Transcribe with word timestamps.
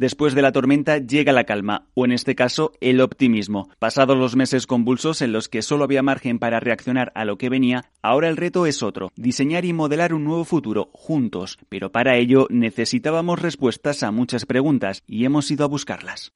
Después 0.00 0.34
de 0.34 0.40
la 0.40 0.50
tormenta 0.50 0.96
llega 0.96 1.30
la 1.30 1.44
calma, 1.44 1.84
o 1.92 2.06
en 2.06 2.12
este 2.12 2.34
caso, 2.34 2.72
el 2.80 3.02
optimismo. 3.02 3.68
Pasados 3.78 4.16
los 4.16 4.34
meses 4.34 4.66
convulsos 4.66 5.20
en 5.20 5.30
los 5.30 5.50
que 5.50 5.60
solo 5.60 5.84
había 5.84 6.02
margen 6.02 6.38
para 6.38 6.58
reaccionar 6.58 7.12
a 7.14 7.26
lo 7.26 7.36
que 7.36 7.50
venía, 7.50 7.84
ahora 8.00 8.30
el 8.30 8.38
reto 8.38 8.64
es 8.64 8.82
otro, 8.82 9.12
diseñar 9.16 9.66
y 9.66 9.74
modelar 9.74 10.14
un 10.14 10.24
nuevo 10.24 10.46
futuro 10.46 10.88
juntos. 10.94 11.58
Pero 11.68 11.92
para 11.92 12.16
ello 12.16 12.46
necesitábamos 12.48 13.42
respuestas 13.42 14.02
a 14.02 14.10
muchas 14.10 14.46
preguntas 14.46 15.02
y 15.06 15.26
hemos 15.26 15.50
ido 15.50 15.66
a 15.66 15.68
buscarlas. 15.68 16.32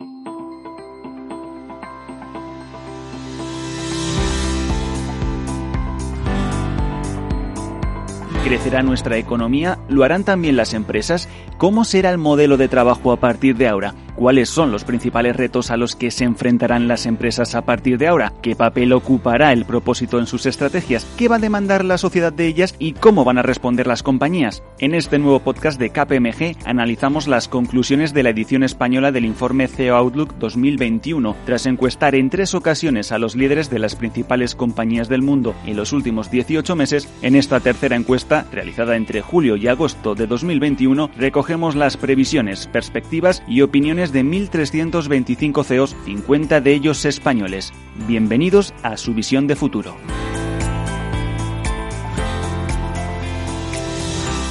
¿Crecerá 8.45 8.83
nuestra 8.83 9.17
economía? 9.17 9.79
¿Lo 9.89 10.05
harán 10.05 10.23
también 10.23 10.55
las 10.55 10.75
empresas? 10.75 11.31
¿Cómo 11.57 11.87
será 11.87 12.11
el 12.11 12.19
modelo 12.19 12.59
de 12.59 12.69
trabajo 12.69 13.11
a 13.11 13.17
partir 13.17 13.57
de 13.57 13.69
ahora? 13.69 13.95
¿Cuáles 14.17 14.49
son 14.49 14.71
los 14.71 14.85
principales 14.85 15.35
retos 15.35 15.73
a 15.73 15.77
los 15.77 15.97
que 15.97 16.13
se 16.13 16.23
enfrentarán 16.23 16.87
las 16.87 17.05
empresas 17.05 17.57
a 17.57 17.63
partir 17.63 17.99
de 17.99 18.07
ahora? 18.07 18.33
¿Qué 18.43 18.55
papel 18.55 18.93
ocupará 18.93 19.53
el 19.53 19.65
propósito 19.65 20.21
en 20.21 20.27
sus 20.27 20.47
estrategias? 20.47 21.05
¿Qué 21.17 21.27
va 21.27 21.37
a 21.37 21.41
demandar 21.41 21.85
la 21.85 21.99
sociedad 21.99 22.33
de 22.33 22.47
ellas? 22.47 22.77
¿Y 22.79 22.93
cómo 22.93 23.25
van 23.25 23.39
a 23.39 23.43
responder 23.43 23.89
las 23.89 24.05
compañías? 24.05 24.63
En 24.79 24.95
este 24.95 25.19
nuevo 25.19 25.41
podcast 25.41 25.81
de 25.81 25.91
KPMG 25.91 26.65
analizamos 26.65 27.27
las 27.27 27.49
conclusiones 27.49 28.15
de 28.15 28.23
la 28.23 28.31
edición 28.31 28.63
española 28.63 29.11
del 29.11 29.25
informe 29.25 29.67
CEO 29.67 29.97
Outlook 29.97 30.35
2021, 30.39 31.35
tras 31.45 31.67
encuestar 31.67 32.15
en 32.15 32.31
tres 32.31 32.55
ocasiones 32.55 33.11
a 33.11 33.19
los 33.19 33.35
líderes 33.35 33.69
de 33.69 33.81
las 33.81 33.97
principales 33.97 34.55
compañías 34.55 35.09
del 35.09 35.23
mundo 35.23 35.57
en 35.67 35.77
los 35.77 35.93
últimos 35.93 36.31
18 36.31 36.77
meses. 36.77 37.09
En 37.21 37.35
esta 37.35 37.59
tercera 37.59 37.97
encuesta, 37.97 38.47
realizada 38.53 38.95
entre 38.95 39.23
julio 39.23 39.57
y 39.57 39.67
agosto 39.67 40.15
de 40.15 40.29
2021, 40.29 41.11
recogemos 41.17 41.75
las 41.75 41.97
previsiones, 41.97 42.69
perspectivas 42.69 43.43
y 43.49 43.63
opiniones 43.63 44.04
de 44.13 44.25
1.325 44.25 45.65
CEOs, 45.65 45.97
50 46.05 46.61
de 46.61 46.73
ellos 46.73 47.05
españoles. 47.05 47.73
Bienvenidos 48.07 48.75
a 48.83 48.97
su 48.97 49.15
visión 49.15 49.47
de 49.47 49.57
futuro. 49.57 49.97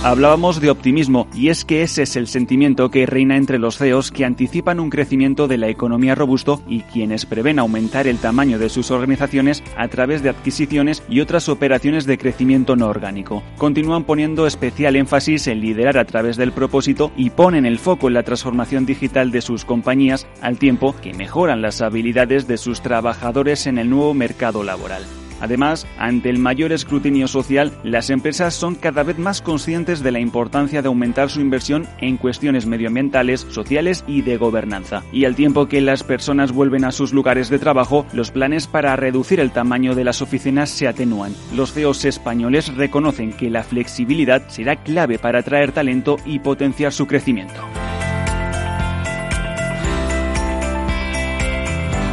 Hablábamos 0.04 0.59
de 0.59 0.70
optimismo 0.70 1.30
y 1.34 1.48
es 1.48 1.64
que 1.64 1.82
ese 1.82 2.02
es 2.02 2.18
el 2.18 2.28
sentimiento 2.28 2.92
que 2.92 3.06
reina 3.06 3.38
entre 3.38 3.58
los 3.58 3.78
CEOs 3.78 4.12
que 4.12 4.26
anticipan 4.26 4.82
un 4.82 4.90
crecimiento 4.90 5.48
de 5.48 5.58
la 5.58 5.70
economía 5.70 6.14
robusto 6.14 6.62
y 6.68 6.82
quienes 6.82 7.26
prevén 7.26 7.58
aumentar 7.58 8.06
el 8.08 8.18
tamaño 8.18 8.59
de 8.59 8.68
sus 8.68 8.92
organizaciones 8.92 9.64
a 9.78 9.88
través 9.88 10.22
de 10.22 10.28
adquisiciones 10.28 11.04
y 11.08 11.22
otras 11.22 11.48
operaciones 11.48 12.06
de 12.06 12.18
crecimiento 12.18 12.76
no 12.76 12.88
orgánico. 12.88 13.44
Continúan 13.58 14.04
poniendo 14.04 14.46
especial 14.46 14.98
énfasis 14.98 15.48
en 15.48 15.62
liderar 15.62 15.98
a 15.98 16.04
través 16.04 16.36
del 16.36 16.52
propósito 16.52 17.14
y 17.16 17.30
ponen 17.30 17.66
el 17.66 17.80
foco 17.80 18.09
en 18.09 18.16
la 18.16 18.24
transformación 18.24 18.86
digital 18.86 19.31
de 19.31 19.40
sus 19.40 19.64
compañías 19.64 20.28
al 20.42 20.58
tiempo 20.58 20.94
que 21.02 21.14
mejoran 21.14 21.62
las 21.62 21.81
habilidades 21.81 22.46
de 22.46 22.58
sus 22.58 22.81
trabajadores 22.81 23.68
en 23.68 23.78
el 23.78 23.90
nuevo 23.90 24.14
mercado 24.14 24.64
laboral. 24.64 25.06
Además, 25.44 25.86
ante 25.98 26.30
el 26.30 26.40
mayor 26.40 26.72
escrutinio 26.72 27.28
social, 27.28 27.74
las 27.84 28.10
empresas 28.10 28.54
son 28.54 28.76
cada 28.76 29.04
vez 29.04 29.20
más 29.20 29.42
conscientes 29.42 30.02
de 30.02 30.14
la 30.14 30.22
importancia 30.22 30.82
de 30.82 30.88
aumentar 30.88 31.30
su 31.30 31.42
inversión 31.42 31.86
en 31.98 32.16
cuestiones 32.16 32.66
medioambientales, 32.66 33.46
sociales 33.50 34.06
y 34.08 34.22
de 34.22 34.38
gobernanza. 34.38 35.04
Y 35.12 35.26
al 35.26 35.36
tiempo 35.36 35.68
que 35.68 35.82
las 35.82 36.02
personas 36.02 36.54
vuelven 36.54 36.86
a 36.86 36.94
sus 36.94 37.12
lugares 37.12 37.50
de 37.50 37.60
trabajo, 37.60 38.06
los 38.14 38.32
planes 38.32 38.68
para 38.68 38.96
reducir 38.96 39.42
el 39.42 39.52
tamaño 39.52 39.96
de 39.96 40.06
las 40.06 40.22
oficinas 40.22 40.70
se 40.70 40.88
atenúan. 40.88 41.36
Los 41.54 41.74
CEOs 41.74 42.06
españoles 42.06 42.74
reconocen 42.74 43.34
que 43.34 43.50
la 43.50 43.66
flexibilidad 43.66 44.48
será 44.48 44.78
clave 44.78 45.20
para 45.20 45.40
atraer 45.40 45.74
talento 45.74 46.16
y 46.26 46.40
potenciar 46.40 46.94
su 46.94 47.06
crecimiento. 47.06 47.83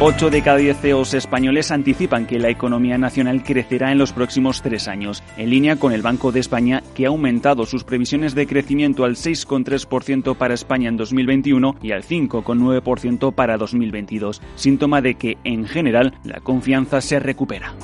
8 0.03 0.31
de 0.31 0.41
cada 0.41 0.57
10 0.57 0.77
CEOs 0.79 1.13
españoles 1.13 1.69
anticipan 1.69 2.25
que 2.25 2.39
la 2.39 2.49
economía 2.49 2.97
nacional 2.97 3.43
crecerá 3.43 3.91
en 3.91 3.99
los 3.99 4.13
próximos 4.13 4.63
tres 4.63 4.87
años, 4.87 5.21
en 5.37 5.51
línea 5.51 5.75
con 5.75 5.93
el 5.93 6.01
Banco 6.01 6.31
de 6.31 6.39
España, 6.39 6.81
que 6.95 7.05
ha 7.05 7.09
aumentado 7.09 7.67
sus 7.67 7.83
previsiones 7.83 8.33
de 8.33 8.47
crecimiento 8.47 9.03
al 9.03 9.15
6,3% 9.15 10.35
para 10.35 10.55
España 10.55 10.89
en 10.89 10.97
2021 10.97 11.75
y 11.83 11.91
al 11.91 12.01
5,9% 12.01 13.31
para 13.35 13.57
2022, 13.57 14.41
síntoma 14.55 15.01
de 15.01 15.13
que, 15.13 15.37
en 15.43 15.67
general, 15.67 16.15
la 16.23 16.39
confianza 16.39 16.99
se 16.99 17.19
recupera. 17.19 17.75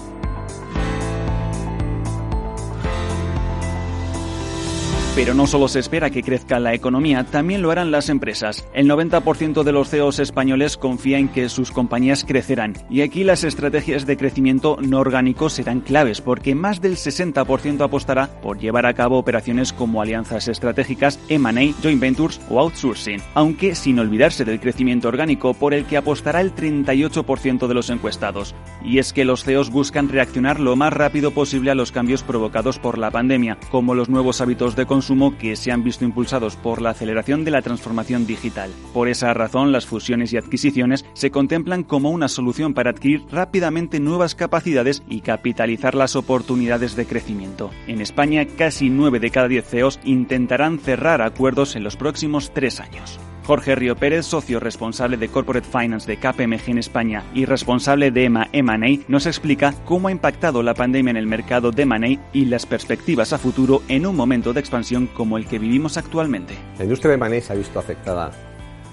Pero 5.17 5.33
no 5.33 5.47
solo 5.47 5.67
se 5.67 5.79
espera 5.79 6.11
que 6.11 6.21
crezca 6.21 6.59
la 6.59 6.75
economía, 6.75 7.23
también 7.23 7.63
lo 7.63 7.71
harán 7.71 7.89
las 7.89 8.07
empresas. 8.09 8.67
El 8.75 8.87
90% 8.87 9.63
de 9.63 9.71
los 9.71 9.89
CEOs 9.89 10.19
españoles 10.19 10.77
confía 10.77 11.17
en 11.17 11.27
que 11.27 11.49
sus 11.49 11.71
compañías 11.71 12.23
crecerán. 12.23 12.75
Y 12.87 13.01
aquí 13.01 13.23
las 13.23 13.43
estrategias 13.43 14.05
de 14.05 14.15
crecimiento 14.15 14.77
no 14.79 14.99
orgánico 14.99 15.49
serán 15.49 15.79
claves, 15.79 16.21
porque 16.21 16.53
más 16.53 16.81
del 16.81 16.97
60% 16.97 17.83
apostará 17.83 18.27
por 18.43 18.59
llevar 18.59 18.85
a 18.85 18.93
cabo 18.93 19.17
operaciones 19.17 19.73
como 19.73 20.03
alianzas 20.03 20.47
estratégicas, 20.49 21.19
M&A, 21.29 21.73
joint 21.81 21.99
ventures 21.99 22.39
o 22.51 22.59
outsourcing, 22.59 23.19
aunque 23.33 23.73
sin 23.73 23.97
olvidarse 23.97 24.45
del 24.45 24.59
crecimiento 24.59 25.07
orgánico 25.07 25.55
por 25.55 25.73
el 25.73 25.85
que 25.85 25.97
apostará 25.97 26.41
el 26.41 26.53
38% 26.53 27.65
de 27.65 27.73
los 27.73 27.89
encuestados. 27.89 28.53
Y 28.83 28.99
es 28.99 29.13
que 29.13 29.25
los 29.25 29.43
CEOs 29.43 29.71
buscan 29.71 30.09
reaccionar 30.09 30.59
lo 30.59 30.75
más 30.75 30.93
rápido 30.93 31.31
posible 31.31 31.71
a 31.71 31.75
los 31.75 31.91
cambios 31.91 32.21
provocados 32.21 32.77
por 32.77 32.99
la 32.99 33.09
pandemia, 33.09 33.57
como 33.71 33.95
los 33.95 34.09
nuevos 34.09 34.41
hábitos 34.41 34.75
de 34.75 34.85
consumo 34.85 35.06
que 35.37 35.55
se 35.55 35.71
han 35.71 35.83
visto 35.83 36.03
impulsados 36.03 36.55
por 36.55 36.81
la 36.81 36.89
aceleración 36.89 37.45
de 37.45 37.51
la 37.51 37.61
transformación 37.61 38.27
digital. 38.27 38.71
Por 38.93 39.07
esa 39.07 39.33
razón, 39.33 39.71
las 39.71 39.85
fusiones 39.85 40.33
y 40.33 40.37
adquisiciones 40.37 41.05
se 41.13 41.31
contemplan 41.31 41.83
como 41.83 42.11
una 42.11 42.27
solución 42.27 42.73
para 42.73 42.89
adquirir 42.89 43.23
rápidamente 43.31 43.99
nuevas 43.99 44.35
capacidades 44.35 45.03
y 45.07 45.21
capitalizar 45.21 45.95
las 45.95 46.15
oportunidades 46.15 46.95
de 46.95 47.05
crecimiento. 47.05 47.71
En 47.87 48.01
España, 48.01 48.45
casi 48.45 48.89
9 48.89 49.19
de 49.19 49.31
cada 49.31 49.47
10 49.47 49.65
CEOs 49.65 49.99
intentarán 50.03 50.79
cerrar 50.79 51.21
acuerdos 51.21 51.75
en 51.75 51.83
los 51.83 51.95
próximos 51.95 52.51
tres 52.53 52.79
años. 52.79 53.19
Jorge 53.47 53.75
Río 53.75 53.95
Pérez, 53.95 54.25
socio 54.25 54.59
responsable 54.59 55.15
de 55.15 55.29
Corporate 55.29 55.65
Finance 55.65 56.05
de 56.05 56.17
KPMG 56.17 56.69
en 56.69 56.79
España 56.79 57.23
y 57.33 57.45
responsable 57.45 58.11
de 58.11 58.25
EMA 58.25 58.49
M&A, 58.51 59.05
nos 59.07 59.25
explica 59.25 59.73
cómo 59.85 60.09
ha 60.09 60.11
impactado 60.11 60.61
la 60.63 60.73
pandemia 60.73 61.11
en 61.11 61.15
el 61.15 61.27
mercado 61.27 61.71
de 61.71 61.83
M&A 61.83 62.19
y 62.33 62.43
las 62.43 62.65
perspectivas 62.65 63.31
a 63.31 63.37
futuro 63.37 63.83
en 63.87 64.05
un 64.05 64.17
momento 64.17 64.51
de 64.51 64.59
expansión 64.59 65.07
como 65.07 65.37
el 65.37 65.47
que 65.47 65.59
vivimos 65.59 65.95
actualmente. 65.95 66.55
La 66.77 66.83
industria 66.83 67.11
de 67.11 67.25
M&A 67.25 67.39
se 67.39 67.53
ha 67.53 67.55
visto 67.55 67.79
afectada 67.79 68.31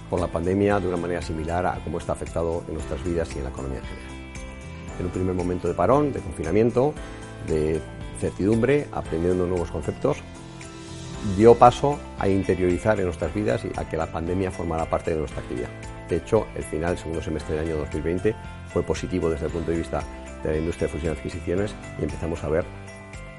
por 0.09 0.21
la 0.21 0.29
pandemia 0.29 0.79
de 0.79 0.87
una 0.87 0.99
manera 0.99 1.21
similar 1.21 1.67
a 1.67 1.81
cómo 1.83 1.99
está 1.99 2.13
afectado 2.13 2.63
en 2.69 2.75
nuestras 2.75 3.03
vidas 3.03 3.29
y 3.35 3.39
en 3.39 3.45
la 3.45 3.51
economía 3.51 3.81
en 3.81 3.85
general. 3.87 4.09
En 5.01 5.07
un 5.07 5.11
primer 5.11 5.35
momento 5.35 5.67
de 5.67 5.75
parón, 5.75 6.13
de 6.13 6.21
confinamiento, 6.21 6.95
de 7.49 7.81
certidumbre, 8.21 8.87
aprendiendo 8.93 9.49
nuevos 9.49 9.73
conceptos, 9.73 10.19
dio 11.37 11.55
paso 11.55 11.99
a 12.19 12.29
interiorizar 12.29 12.99
en 12.99 13.07
nuestras 13.07 13.35
vidas 13.35 13.65
y 13.65 13.79
a 13.79 13.89
que 13.89 13.97
la 13.97 14.07
pandemia 14.07 14.51
formara 14.51 14.89
parte 14.89 15.13
de 15.13 15.19
nuestra 15.19 15.41
actividad. 15.41 15.71
De 16.09 16.17
hecho, 16.17 16.47
el 16.55 16.63
final 16.65 16.91
del 16.91 16.99
segundo 16.99 17.23
semestre 17.23 17.57
del 17.57 17.67
año 17.67 17.77
2020 17.79 18.35
fue 18.73 18.83
positivo 18.83 19.31
desde 19.31 19.47
el 19.47 19.53
punto 19.53 19.71
de 19.71 19.79
vista 19.79 20.03
de 20.43 20.51
la 20.53 20.59
industria 20.59 20.87
de 20.87 20.93
fusión 20.93 21.15
y 21.15 21.19
adquisiciones 21.19 21.75
y 21.99 22.05
empezamos 22.05 22.45
a 22.45 22.49
ver 22.49 22.65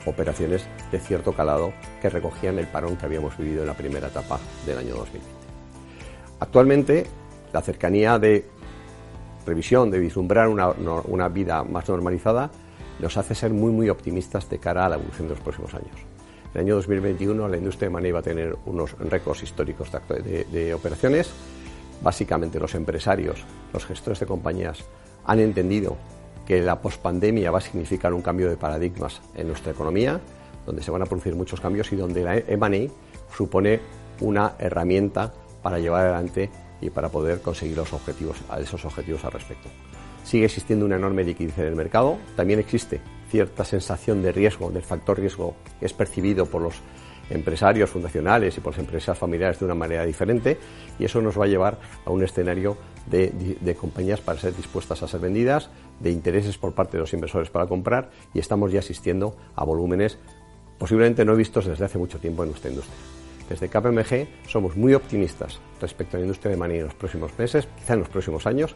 operaciones 0.05 0.65
de 0.91 0.99
cierto 0.99 1.33
calado 1.33 1.73
que 2.01 2.09
recogían 2.09 2.57
el 2.59 2.67
parón 2.67 2.95
que 2.95 3.05
habíamos 3.05 3.37
vivido 3.37 3.61
en 3.61 3.67
la 3.67 3.73
primera 3.75 4.07
etapa 4.07 4.39
del 4.65 4.79
año 4.79 4.95
2020. 4.95 5.27
Actualmente, 6.39 7.05
la 7.53 7.61
cercanía 7.61 8.19
de 8.19 8.45
revisión, 9.45 9.91
de 9.91 9.99
vislumbrar 9.99 10.47
una, 10.47 10.69
una 10.69 11.29
vida 11.29 11.63
más 11.63 11.87
normalizada, 11.87 12.49
nos 12.99 13.17
hace 13.17 13.35
ser 13.35 13.51
muy, 13.51 13.71
muy 13.71 13.89
optimistas 13.89 14.49
de 14.49 14.59
cara 14.59 14.85
a 14.85 14.89
la 14.89 14.95
evolución 14.95 15.27
de 15.27 15.35
los 15.35 15.43
próximos 15.43 15.73
años. 15.73 16.14
El 16.55 16.61
año 16.61 16.75
2021 16.75 17.49
la 17.49 17.57
industria 17.57 17.89
de 17.89 17.91
money 17.91 18.11
va 18.13 18.19
a 18.19 18.23
tener 18.23 18.55
unos 18.65 18.97
récords 18.97 19.43
históricos 19.43 19.91
de, 20.23 20.73
operaciones. 20.73 21.29
Básicamente 22.01 22.61
los 22.61 22.75
empresarios, 22.75 23.43
los 23.73 23.85
gestores 23.85 24.21
de 24.21 24.25
compañías 24.25 24.85
han 25.25 25.39
entendido 25.39 25.97
que 26.47 26.61
la 26.61 26.79
pospandemia 26.81 27.51
va 27.51 27.57
a 27.57 27.61
significar 27.61 28.13
un 28.13 28.21
cambio 28.21 28.49
de 28.49 28.55
paradigmas 28.55 29.21
en 29.35 29.49
nuestra 29.49 29.73
economía, 29.73 30.21
donde 30.65 30.81
se 30.81 30.91
van 30.91 31.01
a 31.01 31.05
producir 31.05 31.35
muchos 31.35 31.59
cambios 31.59 31.91
y 31.91 31.97
donde 31.97 32.23
la 32.23 32.37
M&A 32.37 32.89
supone 33.35 33.81
una 34.21 34.53
herramienta 34.57 35.33
para 35.61 35.77
llevar 35.77 36.05
adelante 36.05 36.49
y 36.79 36.89
para 36.89 37.09
poder 37.09 37.41
conseguir 37.41 37.77
esos 37.79 38.85
objetivos 38.85 39.25
al 39.25 39.31
respecto. 39.33 39.67
Sigue 40.23 40.45
existiendo 40.45 40.85
una 40.85 40.95
enorme 40.95 41.25
liquidez 41.25 41.57
en 41.57 41.65
el 41.65 41.75
mercado, 41.75 42.17
también 42.37 42.59
existe 42.59 43.01
cierta 43.29 43.63
sensación 43.65 44.21
de 44.21 44.31
riesgo, 44.31 44.71
del 44.71 44.83
factor 44.83 45.19
riesgo 45.19 45.55
es 45.81 45.93
percibido 45.93 46.45
por 46.45 46.61
los 46.61 46.81
empresarios 47.29 47.89
fundacionales 47.89 48.57
y 48.57 48.61
por 48.61 48.73
las 48.73 48.79
empresas 48.79 49.17
familiares 49.17 49.59
de 49.59 49.65
una 49.65 49.75
manera 49.75 50.05
diferente 50.05 50.57
y 50.99 51.05
eso 51.05 51.21
nos 51.21 51.39
va 51.39 51.45
a 51.45 51.47
llevar 51.47 51.79
a 52.05 52.11
un 52.11 52.23
escenario 52.23 52.77
de, 53.07 53.75
compañías 53.79 54.21
para 54.21 54.39
ser 54.39 54.55
dispuestas 54.55 55.01
a 55.03 55.07
ser 55.07 55.19
vendidas, 55.19 55.69
de 55.99 56.11
intereses 56.11 56.57
por 56.57 56.73
parte 56.73 56.97
de 56.97 57.01
los 57.01 57.13
inversores 57.13 57.49
para 57.49 57.67
comprar 57.67 58.09
y 58.33 58.39
estamos 58.39 58.71
ya 58.71 58.79
asistiendo 58.79 59.35
a 59.55 59.63
volúmenes 59.63 60.17
posiblemente 60.77 61.23
no 61.23 61.35
vistos 61.35 61.65
desde 61.65 61.85
hace 61.85 61.97
mucho 61.97 62.19
tiempo 62.19 62.43
en 62.43 62.49
nuestra 62.49 62.69
industria. 62.69 62.97
Desde 63.49 63.69
KPMG 63.69 64.49
somos 64.49 64.75
muy 64.75 64.93
optimistas 64.93 65.59
respecto 65.79 66.17
a 66.17 66.19
la 66.19 66.25
industria 66.25 66.51
de 66.51 66.57
manera 66.57 66.79
en 66.79 66.85
los 66.87 66.95
próximos 66.95 67.37
meses, 67.37 67.67
quizá 67.77 67.93
en 67.93 67.99
los 67.99 68.09
próximos 68.09 68.47
años, 68.47 68.75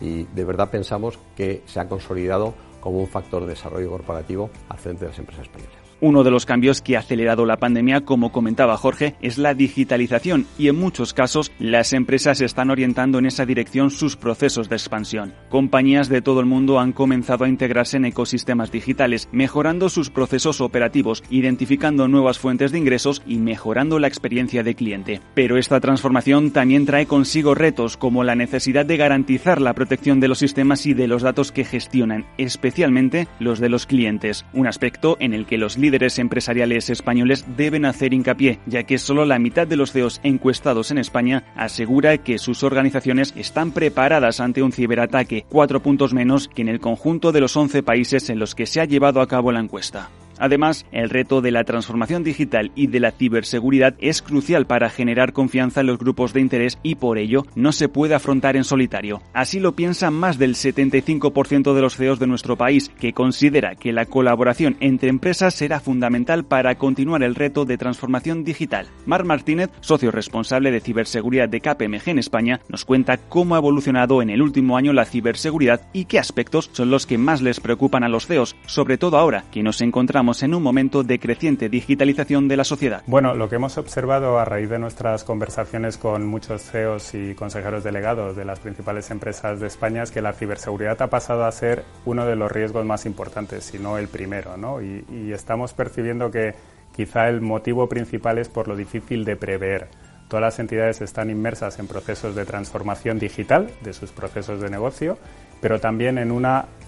y 0.00 0.24
de 0.24 0.44
verdad 0.44 0.70
pensamos 0.70 1.18
que 1.36 1.62
se 1.66 1.80
ha 1.80 1.88
consolidado 1.88 2.54
como 2.80 3.00
un 3.00 3.08
factor 3.08 3.42
de 3.42 3.50
desarrollo 3.50 3.90
corporativo 3.90 4.50
al 4.68 4.78
frente 4.78 5.04
de 5.04 5.10
las 5.10 5.18
empresas 5.18 5.46
españolas. 5.46 5.85
Uno 6.00 6.24
de 6.24 6.30
los 6.30 6.44
cambios 6.44 6.82
que 6.82 6.96
ha 6.96 7.00
acelerado 7.00 7.46
la 7.46 7.56
pandemia, 7.56 8.02
como 8.02 8.30
comentaba 8.30 8.76
Jorge, 8.76 9.14
es 9.22 9.38
la 9.38 9.54
digitalización 9.54 10.46
y 10.58 10.68
en 10.68 10.76
muchos 10.76 11.14
casos 11.14 11.50
las 11.58 11.94
empresas 11.94 12.42
están 12.42 12.68
orientando 12.68 13.18
en 13.18 13.24
esa 13.24 13.46
dirección 13.46 13.90
sus 13.90 14.16
procesos 14.16 14.68
de 14.68 14.76
expansión. 14.76 15.32
Compañías 15.48 16.10
de 16.10 16.20
todo 16.20 16.40
el 16.40 16.46
mundo 16.46 16.80
han 16.80 16.92
comenzado 16.92 17.44
a 17.44 17.48
integrarse 17.48 17.96
en 17.96 18.04
ecosistemas 18.04 18.70
digitales, 18.70 19.30
mejorando 19.32 19.88
sus 19.88 20.10
procesos 20.10 20.60
operativos, 20.60 21.24
identificando 21.30 22.08
nuevas 22.08 22.38
fuentes 22.38 22.72
de 22.72 22.78
ingresos 22.78 23.22
y 23.26 23.38
mejorando 23.38 23.98
la 23.98 24.08
experiencia 24.08 24.62
de 24.62 24.74
cliente. 24.74 25.20
Pero 25.34 25.56
esta 25.56 25.80
transformación 25.80 26.50
también 26.50 26.84
trae 26.84 27.06
consigo 27.06 27.54
retos 27.54 27.96
como 27.96 28.22
la 28.22 28.34
necesidad 28.34 28.84
de 28.84 28.98
garantizar 28.98 29.62
la 29.62 29.72
protección 29.72 30.20
de 30.20 30.28
los 30.28 30.38
sistemas 30.38 30.84
y 30.84 30.92
de 30.92 31.08
los 31.08 31.22
datos 31.22 31.52
que 31.52 31.64
gestionan, 31.64 32.26
especialmente 32.36 33.28
los 33.38 33.60
de 33.60 33.70
los 33.70 33.86
clientes, 33.86 34.44
un 34.52 34.66
aspecto 34.66 35.16
en 35.20 35.32
el 35.32 35.46
que 35.46 35.56
los 35.56 35.78
líderes 35.78 35.85
empresariales 36.18 36.90
españoles 36.90 37.44
deben 37.56 37.84
hacer 37.84 38.12
hincapié, 38.12 38.58
ya 38.66 38.84
que 38.84 38.98
solo 38.98 39.24
la 39.24 39.38
mitad 39.38 39.66
de 39.66 39.76
los 39.76 39.92
CEOs 39.92 40.20
encuestados 40.22 40.90
en 40.90 40.98
España 40.98 41.44
asegura 41.56 42.18
que 42.18 42.38
sus 42.38 42.62
organizaciones 42.62 43.32
están 43.36 43.72
preparadas 43.72 44.40
ante 44.40 44.62
un 44.62 44.72
ciberataque, 44.72 45.46
cuatro 45.48 45.80
puntos 45.80 46.14
menos 46.14 46.48
que 46.48 46.62
en 46.62 46.68
el 46.68 46.80
conjunto 46.80 47.32
de 47.32 47.40
los 47.40 47.56
11 47.56 47.82
países 47.82 48.30
en 48.30 48.38
los 48.38 48.54
que 48.54 48.66
se 48.66 48.80
ha 48.80 48.84
llevado 48.84 49.20
a 49.20 49.28
cabo 49.28 49.52
la 49.52 49.60
encuesta. 49.60 50.10
Además, 50.38 50.86
el 50.92 51.10
reto 51.10 51.40
de 51.40 51.50
la 51.50 51.64
transformación 51.64 52.24
digital 52.24 52.72
y 52.74 52.88
de 52.88 53.00
la 53.00 53.12
ciberseguridad 53.12 53.94
es 53.98 54.22
crucial 54.22 54.66
para 54.66 54.90
generar 54.90 55.32
confianza 55.32 55.80
en 55.80 55.86
los 55.86 55.98
grupos 55.98 56.32
de 56.32 56.40
interés 56.40 56.78
y 56.82 56.96
por 56.96 57.18
ello 57.18 57.44
no 57.54 57.72
se 57.72 57.88
puede 57.88 58.14
afrontar 58.14 58.56
en 58.56 58.64
solitario. 58.64 59.22
Así 59.32 59.60
lo 59.60 59.72
piensa 59.72 60.10
más 60.10 60.38
del 60.38 60.54
75% 60.54 61.74
de 61.74 61.80
los 61.80 61.96
CEOs 61.96 62.18
de 62.18 62.26
nuestro 62.26 62.56
país, 62.56 62.90
que 63.00 63.12
considera 63.12 63.74
que 63.74 63.92
la 63.92 64.06
colaboración 64.06 64.76
entre 64.80 65.08
empresas 65.08 65.54
será 65.54 65.80
fundamental 65.80 66.44
para 66.44 66.76
continuar 66.76 67.22
el 67.22 67.34
reto 67.34 67.64
de 67.64 67.78
transformación 67.78 68.44
digital. 68.44 68.88
Mar 69.06 69.24
Martínez, 69.24 69.70
socio 69.80 70.10
responsable 70.10 70.70
de 70.70 70.80
ciberseguridad 70.80 71.48
de 71.48 71.60
KPMG 71.60 72.10
en 72.10 72.18
España, 72.18 72.60
nos 72.68 72.84
cuenta 72.84 73.16
cómo 73.16 73.54
ha 73.54 73.58
evolucionado 73.58 74.22
en 74.22 74.30
el 74.30 74.42
último 74.42 74.76
año 74.76 74.92
la 74.92 75.04
ciberseguridad 75.04 75.88
y 75.92 76.04
qué 76.04 76.18
aspectos 76.18 76.70
son 76.72 76.90
los 76.90 77.06
que 77.06 77.18
más 77.18 77.42
les 77.42 77.60
preocupan 77.60 78.04
a 78.04 78.08
los 78.08 78.26
CEOs, 78.26 78.56
sobre 78.66 78.98
todo 78.98 79.18
ahora 79.18 79.44
que 79.50 79.62
nos 79.62 79.80
encontramos 79.80 80.25
en 80.26 80.54
un 80.54 80.62
momento 80.62 81.04
de 81.04 81.20
creciente 81.20 81.68
digitalización 81.68 82.48
de 82.48 82.56
la 82.56 82.64
sociedad. 82.64 83.02
Bueno, 83.06 83.34
lo 83.34 83.48
que 83.48 83.56
hemos 83.56 83.78
observado 83.78 84.38
a 84.38 84.44
raíz 84.44 84.68
de 84.68 84.78
nuestras 84.78 85.22
conversaciones 85.22 85.98
con 85.98 86.26
muchos 86.26 86.62
CEOs 86.62 87.14
y 87.14 87.34
consejeros 87.34 87.84
delegados 87.84 88.34
de 88.34 88.44
las 88.44 88.58
principales 88.58 89.10
empresas 89.10 89.60
de 89.60 89.68
España 89.68 90.02
es 90.02 90.10
que 90.10 90.20
la 90.20 90.32
ciberseguridad 90.32 91.00
ha 91.00 91.06
pasado 91.06 91.44
a 91.44 91.52
ser 91.52 91.84
uno 92.04 92.26
de 92.26 92.34
los 92.34 92.50
riesgos 92.50 92.84
más 92.84 93.06
importantes, 93.06 93.64
si 93.64 93.78
no 93.78 93.98
el 93.98 94.08
primero, 94.08 94.56
¿no? 94.56 94.82
Y, 94.82 95.04
y 95.10 95.32
estamos 95.32 95.72
percibiendo 95.72 96.30
que 96.30 96.54
quizá 96.94 97.28
el 97.28 97.40
motivo 97.40 97.88
principal 97.88 98.38
es 98.38 98.48
por 98.48 98.66
lo 98.66 98.74
difícil 98.74 99.24
de 99.24 99.36
prever. 99.36 99.88
Todas 100.28 100.42
las 100.42 100.58
entidades 100.58 101.00
están 101.02 101.30
inmersas 101.30 101.78
en 101.78 101.86
procesos 101.86 102.34
de 102.34 102.44
transformación 102.44 103.18
digital 103.18 103.70
de 103.82 103.92
sus 103.92 104.10
procesos 104.10 104.60
de 104.60 104.70
negocio, 104.70 105.18
pero 105.60 105.78
también 105.78 106.18
en 106.18 106.32
un 106.32 106.46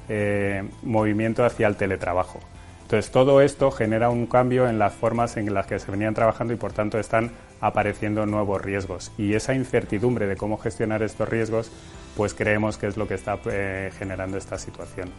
eh, 0.09 0.69
movimiento 0.83 1.45
hacia 1.45 1.69
el 1.69 1.77
teletrabajo. 1.77 2.41
Entonces, 2.89 3.13
todo 3.13 3.43
esto 3.43 3.71
genera 3.71 4.09
un 4.09 4.25
cambio 4.25 4.67
en 4.67 4.79
las 4.79 4.95
formas 4.95 5.37
en 5.37 5.53
las 5.53 5.67
que 5.67 5.79
se 5.79 5.91
venían 5.91 6.15
trabajando 6.15 6.55
y, 6.55 6.57
por 6.57 6.73
tanto, 6.73 6.99
están 6.99 7.33
apareciendo 7.61 8.25
nuevos 8.25 8.63
riesgos. 8.63 9.13
Y 9.19 9.35
esa 9.35 9.53
incertidumbre 9.53 10.27
de 10.27 10.37
cómo 10.37 10.57
gestionar 10.57 11.03
estos 11.03 11.29
riesgos, 11.29 11.71
pues 12.17 12.33
creemos 12.33 12.79
que 12.79 12.87
es 12.87 12.97
lo 12.97 13.07
que 13.07 13.13
está 13.13 13.39
eh, 13.45 13.91
generando 13.99 14.39
esta 14.39 14.57
situación. 14.57 15.11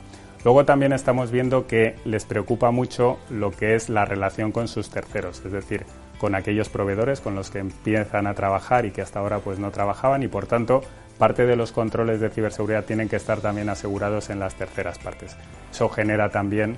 Luego 0.44 0.66
también 0.66 0.94
estamos 0.94 1.30
viendo 1.30 1.68
que 1.68 1.96
les 2.06 2.26
preocupa 2.26 2.72
mucho 2.72 3.20
lo 3.30 3.52
que 3.52 3.76
es 3.76 3.88
la 3.88 4.04
relación 4.04 4.52
con 4.52 4.68
sus 4.68 4.90
terceros, 4.90 5.46
es 5.46 5.52
decir, 5.52 5.86
con 6.18 6.34
aquellos 6.34 6.70
proveedores 6.70 7.22
con 7.22 7.36
los 7.36 7.52
que 7.52 7.60
empiezan 7.60 8.26
a 8.26 8.34
trabajar 8.34 8.88
y 8.88 8.92
que 8.92 9.04
hasta 9.04 9.20
ahora 9.20 9.42
pues 9.42 9.60
no 9.60 9.70
trabajaban 9.70 10.24
y 10.24 10.28
por 10.28 10.48
tanto 10.48 10.82
parte 11.20 11.46
de 11.46 11.56
los 11.56 11.72
controles 11.72 12.20
de 12.20 12.32
ciberseguridad 12.32 12.86
tienen 12.86 13.10
que 13.10 13.18
estar 13.18 13.42
también 13.42 13.70
asegurados 13.70 14.32
en 14.32 14.40
las 14.40 14.56
terceras 14.56 14.98
partes. 14.98 15.36
Eso 15.72 15.88
genera 15.90 16.30
también 16.30 16.78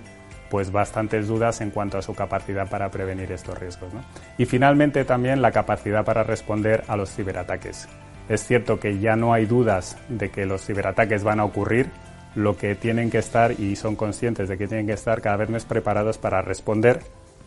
pues 0.51 0.69
bastantes 0.73 1.29
dudas 1.29 1.61
en 1.61 1.71
cuanto 1.71 1.97
a 1.97 2.01
su 2.01 2.13
capacidad 2.13 2.69
para 2.69 2.91
prevenir 2.91 3.31
estos 3.31 3.57
riesgos. 3.57 3.89
Y 4.37 4.45
finalmente 4.45 5.05
también 5.05 5.41
la 5.41 5.53
capacidad 5.53 6.03
para 6.03 6.23
responder 6.23 6.83
a 6.89 6.97
los 6.97 7.09
ciberataques. 7.09 7.87
Es 8.27 8.45
cierto 8.45 8.77
que 8.77 8.99
ya 8.99 9.15
no 9.15 9.33
hay 9.33 9.45
dudas 9.45 9.97
de 10.09 10.29
que 10.29 10.45
los 10.45 10.65
ciberataques 10.65 11.23
van 11.23 11.39
a 11.39 11.45
ocurrir, 11.45 11.89
lo 12.35 12.57
que 12.57 12.75
tienen 12.75 13.09
que 13.09 13.19
estar 13.19 13.59
y 13.59 13.77
son 13.77 13.95
conscientes 13.95 14.49
de 14.49 14.57
que 14.57 14.67
tienen 14.67 14.87
que 14.87 14.93
estar 14.93 15.21
cada 15.21 15.37
vez 15.37 15.49
más 15.49 15.63
preparados 15.63 16.17
para 16.17 16.41
responder 16.41 16.99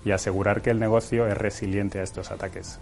y 0.02 0.12
asegurar 0.12 0.62
que 0.62 0.70
el 0.70 0.80
negocio 0.80 1.26
es 1.26 1.36
resiliente 1.36 2.00
a 2.00 2.02
estos 2.02 2.30
ataques. 2.30 2.80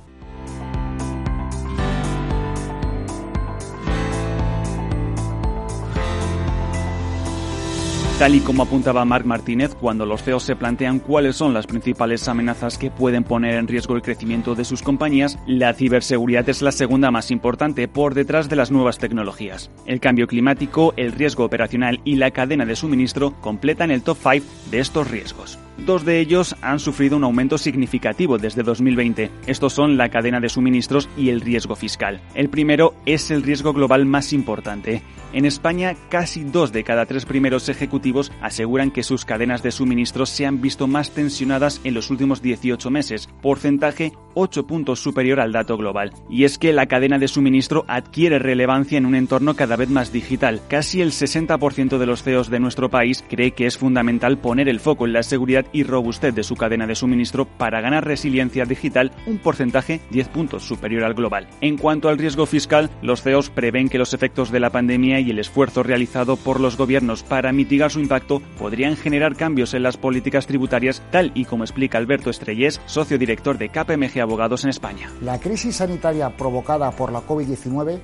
Tal 8.22 8.36
y 8.36 8.40
como 8.40 8.62
apuntaba 8.62 9.04
Marc 9.04 9.26
Martínez, 9.26 9.74
cuando 9.74 10.06
los 10.06 10.22
CEOs 10.22 10.44
se 10.44 10.54
plantean 10.54 11.00
cuáles 11.00 11.34
son 11.34 11.52
las 11.52 11.66
principales 11.66 12.28
amenazas 12.28 12.78
que 12.78 12.88
pueden 12.88 13.24
poner 13.24 13.56
en 13.56 13.66
riesgo 13.66 13.96
el 13.96 14.02
crecimiento 14.02 14.54
de 14.54 14.64
sus 14.64 14.80
compañías, 14.80 15.40
la 15.44 15.74
ciberseguridad 15.74 16.48
es 16.48 16.62
la 16.62 16.70
segunda 16.70 17.10
más 17.10 17.32
importante 17.32 17.88
por 17.88 18.14
detrás 18.14 18.48
de 18.48 18.54
las 18.54 18.70
nuevas 18.70 18.98
tecnologías. 18.98 19.72
El 19.86 19.98
cambio 19.98 20.28
climático, 20.28 20.94
el 20.96 21.10
riesgo 21.10 21.44
operacional 21.44 22.00
y 22.04 22.14
la 22.14 22.30
cadena 22.30 22.64
de 22.64 22.76
suministro 22.76 23.32
completan 23.40 23.90
el 23.90 24.04
top 24.04 24.18
5 24.22 24.46
de 24.70 24.78
estos 24.78 25.10
riesgos. 25.10 25.58
Dos 25.78 26.04
de 26.04 26.20
ellos 26.20 26.54
han 26.60 26.78
sufrido 26.78 27.16
un 27.16 27.24
aumento 27.24 27.58
significativo 27.58 28.38
desde 28.38 28.62
2020. 28.62 29.30
Estos 29.46 29.72
son 29.72 29.96
la 29.96 30.10
cadena 30.10 30.38
de 30.38 30.48
suministros 30.48 31.08
y 31.16 31.30
el 31.30 31.40
riesgo 31.40 31.74
fiscal. 31.76 32.20
El 32.34 32.50
primero 32.50 32.94
es 33.06 33.30
el 33.30 33.42
riesgo 33.42 33.72
global 33.72 34.06
más 34.06 34.32
importante. 34.32 35.02
En 35.32 35.46
España, 35.46 35.96
casi 36.10 36.44
dos 36.44 36.72
de 36.72 36.84
cada 36.84 37.06
tres 37.06 37.24
primeros 37.24 37.70
ejecutivos 37.70 38.30
aseguran 38.42 38.90
que 38.90 39.02
sus 39.02 39.24
cadenas 39.24 39.62
de 39.62 39.70
suministros 39.70 40.28
se 40.28 40.44
han 40.44 40.60
visto 40.60 40.86
más 40.86 41.10
tensionadas 41.12 41.80
en 41.84 41.94
los 41.94 42.10
últimos 42.10 42.42
18 42.42 42.90
meses, 42.90 43.30
porcentaje 43.40 44.12
8 44.34 44.66
puntos 44.66 45.00
superior 45.00 45.40
al 45.40 45.52
dato 45.52 45.78
global. 45.78 46.12
Y 46.28 46.44
es 46.44 46.58
que 46.58 46.72
la 46.72 46.86
cadena 46.86 47.18
de 47.18 47.28
suministro 47.28 47.84
adquiere 47.88 48.38
relevancia 48.38 48.98
en 48.98 49.06
un 49.06 49.14
entorno 49.14 49.54
cada 49.54 49.76
vez 49.76 49.88
más 49.88 50.12
digital. 50.12 50.60
Casi 50.68 51.00
el 51.00 51.12
60% 51.12 51.98
de 51.98 52.06
los 52.06 52.22
CEOs 52.22 52.50
de 52.50 52.60
nuestro 52.60 52.90
país 52.90 53.24
cree 53.28 53.52
que 53.52 53.66
es 53.66 53.78
fundamental 53.78 54.38
poner 54.38 54.68
el 54.68 54.80
foco 54.80 55.06
en 55.06 55.14
la 55.14 55.22
seguridad 55.22 55.61
y 55.72 55.82
robustez 55.82 56.34
de 56.34 56.42
su 56.42 56.56
cadena 56.56 56.86
de 56.86 56.94
suministro 56.94 57.44
para 57.44 57.80
ganar 57.80 58.06
resiliencia 58.06 58.64
digital, 58.64 59.12
un 59.26 59.38
porcentaje 59.38 60.00
10 60.10 60.28
puntos 60.28 60.64
superior 60.64 61.04
al 61.04 61.14
global. 61.14 61.48
En 61.60 61.76
cuanto 61.76 62.08
al 62.08 62.18
riesgo 62.18 62.46
fiscal, 62.46 62.90
los 63.02 63.22
CEOs 63.22 63.50
prevén 63.50 63.88
que 63.88 63.98
los 63.98 64.14
efectos 64.14 64.50
de 64.50 64.60
la 64.60 64.70
pandemia 64.70 65.20
y 65.20 65.30
el 65.30 65.38
esfuerzo 65.38 65.82
realizado 65.82 66.36
por 66.36 66.60
los 66.60 66.76
gobiernos 66.76 67.22
para 67.22 67.52
mitigar 67.52 67.90
su 67.90 68.00
impacto 68.00 68.42
podrían 68.58 68.96
generar 68.96 69.36
cambios 69.36 69.74
en 69.74 69.82
las 69.82 69.96
políticas 69.96 70.46
tributarias, 70.46 71.02
tal 71.10 71.32
y 71.34 71.44
como 71.44 71.64
explica 71.64 71.98
Alberto 71.98 72.30
Estrellés, 72.30 72.80
socio 72.86 73.18
director 73.18 73.58
de 73.58 73.68
KPMG 73.68 74.20
Abogados 74.20 74.64
en 74.64 74.70
España. 74.70 75.10
La 75.20 75.38
crisis 75.38 75.76
sanitaria 75.76 76.36
provocada 76.36 76.90
por 76.90 77.12
la 77.12 77.20
COVID-19 77.20 78.00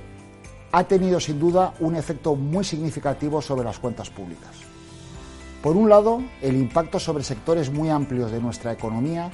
ha 0.71 0.83
tenido 0.83 1.19
sin 1.19 1.39
duda 1.39 1.73
un 1.79 1.95
efecto 1.95 2.35
muy 2.35 2.63
significativo 2.63 3.41
sobre 3.41 3.63
las 3.63 3.79
cuentas 3.79 4.09
públicas. 4.09 4.68
Por 5.61 5.75
un 5.75 5.89
lado, 5.89 6.21
el 6.41 6.55
impacto 6.55 6.99
sobre 6.99 7.23
sectores 7.23 7.69
muy 7.69 7.89
amplios 7.89 8.31
de 8.31 8.39
nuestra 8.39 8.71
economía 8.71 9.29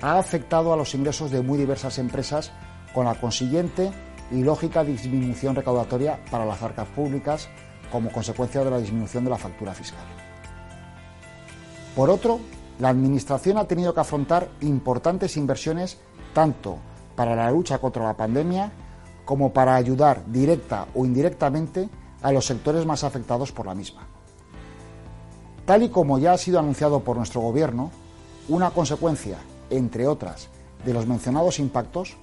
ha 0.00 0.18
afectado 0.18 0.72
a 0.72 0.76
los 0.76 0.94
ingresos 0.94 1.30
de 1.30 1.42
muy 1.42 1.58
diversas 1.58 1.98
empresas 1.98 2.50
con 2.94 3.04
la 3.04 3.14
consiguiente 3.14 3.92
y 4.30 4.42
lógica 4.42 4.84
disminución 4.84 5.54
recaudatoria 5.54 6.18
para 6.30 6.46
las 6.46 6.62
arcas 6.62 6.88
públicas 6.88 7.48
como 7.92 8.10
consecuencia 8.10 8.64
de 8.64 8.70
la 8.70 8.78
disminución 8.78 9.24
de 9.24 9.30
la 9.30 9.38
factura 9.38 9.74
fiscal. 9.74 10.00
Por 11.94 12.08
otro, 12.08 12.40
la 12.78 12.88
Administración 12.88 13.58
ha 13.58 13.64
tenido 13.64 13.92
que 13.92 14.00
afrontar 14.00 14.48
importantes 14.62 15.36
inversiones 15.36 15.98
tanto 16.32 16.78
para 17.14 17.36
la 17.36 17.50
lucha 17.50 17.78
contra 17.78 18.04
la 18.04 18.16
pandemia 18.16 18.72
como 19.26 19.52
para 19.52 19.76
ayudar 19.76 20.22
directa 20.26 20.86
o 20.94 21.04
indirectamente 21.04 21.88
a 22.22 22.32
los 22.32 22.46
sectores 22.46 22.86
más 22.86 23.04
afectados 23.04 23.52
por 23.52 23.66
la 23.66 23.74
misma. 23.74 24.15
Tal 25.66 25.82
y 25.82 25.88
como 25.88 26.18
ya 26.18 26.32
ha 26.32 26.38
sido 26.38 26.60
anunciado 26.60 27.00
por 27.00 27.16
nuestro 27.16 27.40
Gobierno, 27.40 27.90
una 28.48 28.70
consecuencia, 28.70 29.38
entre 29.68 30.06
otras, 30.06 30.48
de 30.84 30.94
los 30.94 31.06
mencionados 31.06 31.58
impactos, 31.58 32.16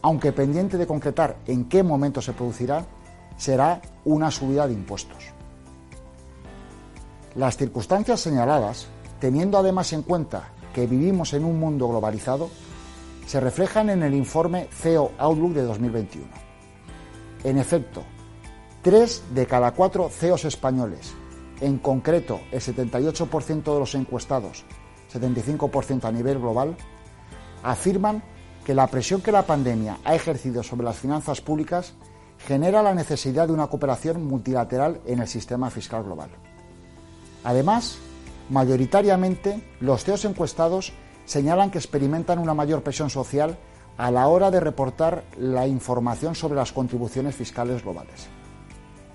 aunque 0.00 0.32
pendiente 0.32 0.78
de 0.78 0.86
concretar 0.86 1.36
en 1.46 1.66
qué 1.66 1.82
momento 1.82 2.22
se 2.22 2.32
producirá, 2.32 2.86
será 3.36 3.82
una 4.06 4.30
subida 4.30 4.66
de 4.66 4.72
impuestos. 4.72 5.24
Las 7.34 7.58
circunstancias 7.58 8.20
señaladas, 8.20 8.86
teniendo 9.20 9.58
además 9.58 9.92
en 9.92 10.00
cuenta 10.02 10.48
que 10.74 10.86
vivimos 10.86 11.34
en 11.34 11.44
un 11.44 11.60
mundo 11.60 11.88
globalizado, 11.88 12.48
se 13.26 13.40
reflejan 13.40 13.90
en 13.90 14.04
el 14.04 14.14
informe 14.14 14.68
CEO 14.70 15.12
Outlook 15.18 15.52
de 15.52 15.62
2021. 15.64 16.26
En 17.44 17.58
efecto, 17.58 18.04
tres 18.80 19.22
de 19.34 19.46
cada 19.46 19.72
cuatro 19.72 20.08
CEOs 20.08 20.46
españoles, 20.46 21.12
en 21.60 21.78
concreto 21.78 22.40
el 22.52 22.60
78% 22.60 23.62
de 23.62 23.78
los 23.78 23.94
encuestados, 23.94 24.64
75% 25.12 26.04
a 26.04 26.12
nivel 26.12 26.38
global, 26.38 26.76
afirman 27.62 28.22
que 28.64 28.74
la 28.74 28.86
presión 28.88 29.20
que 29.20 29.32
la 29.32 29.46
pandemia 29.46 29.98
ha 30.04 30.14
ejercido 30.14 30.62
sobre 30.62 30.84
las 30.84 30.96
finanzas 30.96 31.40
públicas 31.40 31.94
genera 32.38 32.82
la 32.82 32.94
necesidad 32.94 33.46
de 33.46 33.52
una 33.52 33.68
cooperación 33.68 34.24
multilateral 34.24 35.00
en 35.06 35.20
el 35.20 35.28
sistema 35.28 35.70
fiscal 35.70 36.04
global. 36.04 36.30
Además, 37.44 37.98
mayoritariamente 38.50 39.62
los 39.80 40.04
CEOs 40.04 40.24
encuestados 40.24 40.92
señalan 41.24 41.70
que 41.70 41.78
experimentan 41.78 42.38
una 42.38 42.54
mayor 42.54 42.82
presión 42.82 43.10
social 43.10 43.56
a 43.96 44.10
la 44.10 44.28
hora 44.28 44.50
de 44.50 44.60
reportar 44.60 45.24
la 45.38 45.66
información 45.66 46.34
sobre 46.34 46.56
las 46.56 46.72
contribuciones 46.72 47.34
fiscales 47.34 47.82
globales. 47.82 48.28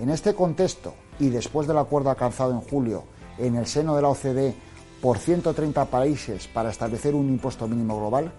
En 0.02 0.10
este 0.10 0.34
contexto, 0.34 0.96
y 1.20 1.30
después 1.30 1.68
del 1.68 1.78
acuerdo 1.78 2.10
alcanzado 2.10 2.54
en 2.54 2.62
julio 2.62 3.04
en 3.38 3.54
el 3.54 3.68
seno 3.68 3.96
de 3.96 4.02
la 4.02 4.10
OCDE 4.10 4.56
por 5.00 5.20
130 5.20 5.86
países 5.86 6.48
para 6.48 6.72
establecer 6.72 7.14
un 7.14 7.30
impuesto 7.30 7.68
mínimo 7.68 8.00
global, 8.00 8.32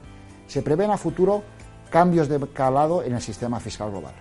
se 0.49 0.63
prevén 0.63 0.91
a 0.91 0.99
futuro 0.99 1.45
cambios 1.89 2.29
de 2.29 2.41
calado 2.49 3.05
en 3.05 3.15
el 3.15 3.23
sistema 3.23 3.61
fiscal 3.61 3.93
global. 3.93 4.15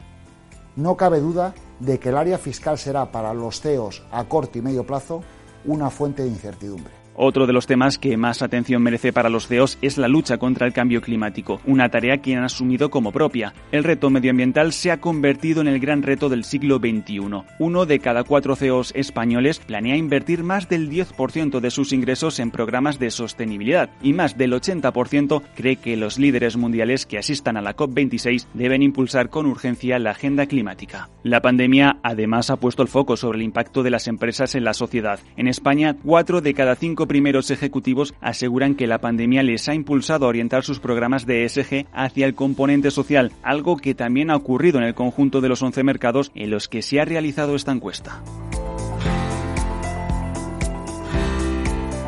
No 0.76 0.96
cabe 0.96 1.20
duda 1.20 1.56
de 1.80 2.00
que 2.00 2.10
el 2.10 2.18
área 2.18 2.38
fiscal 2.38 2.78
será 2.78 3.12
para 3.12 3.34
los 3.34 3.60
CEOs 3.60 4.04
a 4.12 4.24
corto 4.26 4.60
y 4.60 4.62
medio 4.62 4.86
plazo 4.86 5.24
una 5.66 5.90
fuente 5.90 6.22
de 6.22 6.30
incertidumbre. 6.30 7.01
Otro 7.16 7.46
de 7.46 7.54
los 7.54 7.68
temas 7.68 7.98
que 7.98 8.16
más 8.18 8.42
atención 8.42 8.82
merece 8.82 9.12
para 9.12 9.30
los 9.30 9.48
CEOs 9.48 9.78
es 9.82 9.98
la 9.98 10.08
lucha 10.08 10.38
contra 10.38 10.66
el 10.66 10.74
cambio 10.74 11.02
climático, 11.02 11.62
una 11.66 11.90
tarea 11.90 12.20
que 12.20 12.36
han 12.36 12.44
asumido 12.44 12.90
como 12.90 13.12
propia. 13.12 13.54
El 13.72 13.84
reto 13.84 14.10
medioambiental 14.10 14.72
se 14.72 14.92
ha 14.92 15.02
convertido 15.02 15.62
en 15.62 15.68
el 15.68 15.80
gran 15.80 16.04
reto 16.04 16.30
del 16.30 16.44
siglo 16.44 16.78
XXI. 16.78 17.44
Uno 17.60 17.86
de 17.86 18.00
cada 18.00 18.24
cuatro 18.24 18.56
CEOs 18.56 18.94
españoles 18.96 19.60
planea 19.60 19.98
invertir 19.98 20.44
más 20.44 20.70
del 20.70 20.90
10% 20.90 21.60
de 21.60 21.72
sus 21.72 21.94
ingresos 21.94 22.40
en 22.40 22.52
programas 22.52 22.98
de 22.98 23.12
sostenibilidad 23.12 23.90
y 24.02 24.14
más 24.14 24.38
del 24.38 24.54
80% 24.54 25.42
cree 25.56 25.76
que 25.76 25.98
los 25.98 26.18
líderes 26.18 26.56
mundiales 26.56 27.06
que 27.06 27.18
asistan 27.18 27.58
a 27.58 27.62
la 27.62 27.76
COP26 27.76 28.48
deben 28.54 28.82
impulsar 28.82 29.30
con 29.30 29.46
urgencia 29.46 30.00
la 30.00 30.12
agenda 30.12 30.46
climática. 30.46 31.10
La 31.24 31.42
pandemia 31.42 31.98
además 32.04 32.50
ha 32.50 32.56
puesto 32.56 32.82
el 32.82 32.88
foco 32.88 33.18
sobre 33.18 33.38
el 33.38 33.44
impacto 33.44 33.84
de 33.84 33.92
las 33.92 34.08
empresas 34.08 34.56
en 34.56 34.64
la 34.64 34.74
sociedad. 34.74 35.20
En 35.36 35.48
España, 35.48 35.96
cuatro 36.02 36.42
de 36.42 36.54
cada 36.54 36.76
cinco 36.76 37.01
primeros 37.08 37.52
ejecutivos 37.52 38.14
aseguran 38.22 38.76
que 38.76 38.88
la 38.88 39.00
pandemia 39.00 39.44
les 39.44 39.68
ha 39.70 39.74
impulsado 39.74 40.26
a 40.26 40.30
orientar 40.30 40.64
sus 40.64 40.80
programas 40.80 41.26
de 41.26 41.46
ESG 41.46 41.86
hacia 41.94 42.26
el 42.26 42.36
componente 42.36 42.92
social, 42.92 43.32
algo 43.44 43.78
que 43.78 43.96
también 43.96 44.30
ha 44.30 44.36
ocurrido 44.36 44.80
en 44.80 44.86
el 44.86 44.96
conjunto 44.96 45.42
de 45.42 45.50
los 45.50 45.62
11 45.62 45.84
mercados 45.84 46.32
en 46.36 46.50
los 46.50 46.68
que 46.68 46.82
se 46.82 47.00
ha 47.00 47.06
realizado 47.06 47.56
esta 47.56 47.72
encuesta. 47.72 48.22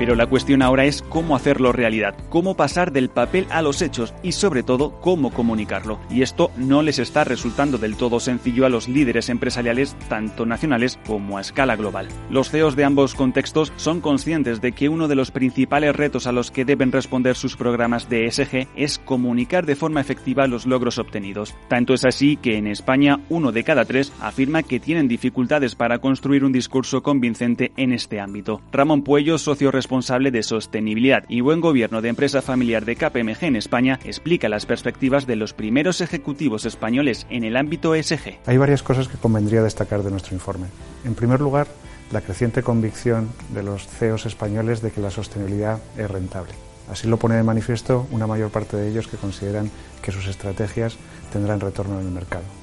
Pero 0.03 0.15
la 0.15 0.27
cuestión 0.27 0.61
ahora 0.61 0.83
es 0.83 1.01
cómo 1.01 1.33
hacerlo 1.33 1.71
realidad, 1.71 2.13
cómo 2.27 2.57
pasar 2.57 2.91
del 2.91 3.07
papel 3.07 3.47
a 3.49 3.61
los 3.61 3.81
hechos 3.81 4.13
y 4.21 4.33
sobre 4.33 4.61
todo 4.61 4.99
cómo 4.99 5.31
comunicarlo. 5.31 5.97
Y 6.09 6.23
esto 6.23 6.51
no 6.57 6.81
les 6.81 6.99
está 6.99 7.23
resultando 7.23 7.77
del 7.77 7.95
todo 7.95 8.19
sencillo 8.19 8.65
a 8.65 8.69
los 8.69 8.89
líderes 8.89 9.29
empresariales 9.29 9.95
tanto 10.09 10.45
nacionales 10.45 10.99
como 11.07 11.37
a 11.37 11.41
escala 11.41 11.77
global. 11.77 12.09
Los 12.29 12.49
CEOs 12.49 12.75
de 12.75 12.83
ambos 12.83 13.15
contextos 13.15 13.71
son 13.77 14.01
conscientes 14.01 14.59
de 14.59 14.73
que 14.73 14.89
uno 14.89 15.07
de 15.07 15.15
los 15.15 15.31
principales 15.31 15.95
retos 15.95 16.27
a 16.27 16.33
los 16.33 16.51
que 16.51 16.65
deben 16.65 16.91
responder 16.91 17.37
sus 17.37 17.55
programas 17.55 18.09
de 18.09 18.25
ESG 18.25 18.67
es 18.75 18.99
comunicar 18.99 19.65
de 19.65 19.77
forma 19.77 20.01
efectiva 20.01 20.47
los 20.47 20.65
logros 20.65 20.97
obtenidos. 20.97 21.55
Tanto 21.69 21.93
es 21.93 22.03
así 22.03 22.35
que 22.35 22.57
en 22.57 22.67
España 22.67 23.21
uno 23.29 23.53
de 23.53 23.63
cada 23.63 23.85
tres 23.85 24.11
afirma 24.19 24.63
que 24.63 24.81
tienen 24.81 25.07
dificultades 25.07 25.75
para 25.75 25.99
construir 25.99 26.43
un 26.43 26.51
discurso 26.51 27.01
convincente 27.01 27.71
en 27.77 27.93
este 27.93 28.19
ámbito. 28.19 28.59
Ramón 28.73 29.03
Puello, 29.03 29.37
socio 29.37 29.71
responsable 29.71 29.92
responsable 29.93 30.31
de 30.31 30.41
sostenibilidad 30.41 31.23
y 31.29 31.41
buen 31.41 31.61
gobierno 31.61 32.01
de 32.01 32.09
empresa 32.09 32.41
familiar 32.41 32.83
de 32.83 32.95
KPMG 32.95 33.43
en 33.43 33.55
España, 33.55 33.99
explica 34.03 34.49
las 34.49 34.65
perspectivas 34.65 35.27
de 35.27 35.35
los 35.35 35.53
primeros 35.53 36.01
ejecutivos 36.01 36.65
españoles 36.65 37.27
en 37.29 37.43
el 37.43 37.55
ámbito 37.55 37.93
ESG. 37.93 38.39
Hay 38.47 38.57
varias 38.57 38.81
cosas 38.81 39.07
que 39.07 39.19
convendría 39.19 39.61
destacar 39.61 40.01
de 40.01 40.09
nuestro 40.09 40.33
informe. 40.33 40.65
En 41.05 41.13
primer 41.13 41.41
lugar, 41.41 41.67
la 42.11 42.21
creciente 42.21 42.63
convicción 42.63 43.29
de 43.53 43.61
los 43.61 43.85
CEOs 43.85 44.25
españoles 44.25 44.81
de 44.81 44.89
que 44.89 44.99
la 44.99 45.11
sostenibilidad 45.11 45.79
es 45.95 46.09
rentable. 46.09 46.53
Así 46.89 47.07
lo 47.07 47.17
pone 47.17 47.35
de 47.35 47.43
manifiesto 47.43 48.07
una 48.09 48.25
mayor 48.25 48.49
parte 48.49 48.75
de 48.75 48.89
ellos 48.89 49.07
que 49.07 49.17
consideran 49.17 49.69
que 50.01 50.11
sus 50.11 50.25
estrategias 50.25 50.97
tendrán 51.31 51.59
retorno 51.59 51.99
en 51.99 52.07
el 52.07 52.11
mercado. 52.11 52.62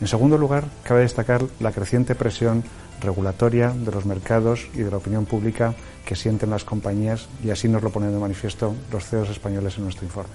En 0.00 0.08
segundo 0.08 0.36
lugar, 0.36 0.64
cabe 0.82 1.00
destacar 1.00 1.42
la 1.58 1.72
creciente 1.72 2.14
presión 2.14 2.64
regulatoria 3.00 3.70
de 3.70 3.90
los 3.90 4.04
mercados 4.04 4.68
y 4.74 4.78
de 4.78 4.90
la 4.90 4.98
opinión 4.98 5.24
pública 5.24 5.74
que 6.04 6.16
sienten 6.16 6.50
las 6.50 6.64
compañías 6.64 7.28
y 7.42 7.50
así 7.50 7.68
nos 7.68 7.82
lo 7.82 7.90
ponen 7.90 8.12
de 8.12 8.18
manifiesto 8.18 8.74
los 8.92 9.06
CEOs 9.06 9.30
españoles 9.30 9.76
en 9.78 9.84
nuestro 9.84 10.04
informe. 10.04 10.34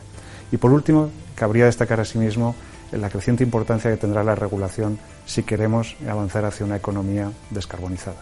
Y 0.52 0.58
por 0.58 0.72
último, 0.72 1.12
cabría 1.36 1.66
destacar 1.66 2.00
asimismo 2.00 2.56
la 2.92 3.10
creciente 3.10 3.44
importancia 3.44 3.90
que 3.90 3.98
tendrá 3.98 4.24
la 4.24 4.36
regulación 4.36 5.00
si 5.26 5.44
queremos 5.44 5.96
avanzar 6.10 6.44
hacia 6.44 6.66
una 6.66 6.76
economía 6.76 7.32
descarbonizada. 7.52 8.18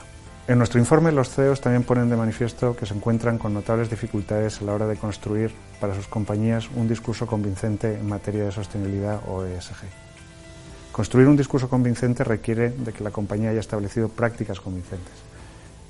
En 0.48 0.58
nuestro 0.58 0.80
informe 0.80 1.12
los 1.12 1.30
CEOs 1.30 1.62
también 1.62 1.84
ponen 1.84 2.10
de 2.10 2.18
manifiesto 2.18 2.76
que 2.76 2.86
se 2.86 2.94
encuentran 2.94 3.38
con 3.38 3.54
notables 3.54 3.90
dificultades 3.90 4.62
a 4.62 4.66
la 4.66 4.74
hora 4.74 4.88
de 4.88 4.98
construir 4.98 5.52
para 5.80 5.96
sus 5.96 6.08
compañías 6.08 6.70
un 6.76 6.88
discurso 6.88 7.28
convincente 7.28 7.96
en 7.96 8.08
materia 8.08 8.44
de 8.44 8.52
sostenibilidad 8.52 9.22
o 9.28 9.46
ESG. 9.46 10.09
Construir 11.00 11.30
un 11.30 11.38
discurso 11.38 11.70
convincente 11.70 12.26
requiere 12.26 12.72
de 12.72 12.92
que 12.92 13.06
la 13.06 13.12
compañía 13.12 13.52
haya 13.52 13.62
establecido 13.62 14.10
prácticas 14.10 14.60
convincentes. 14.60 15.14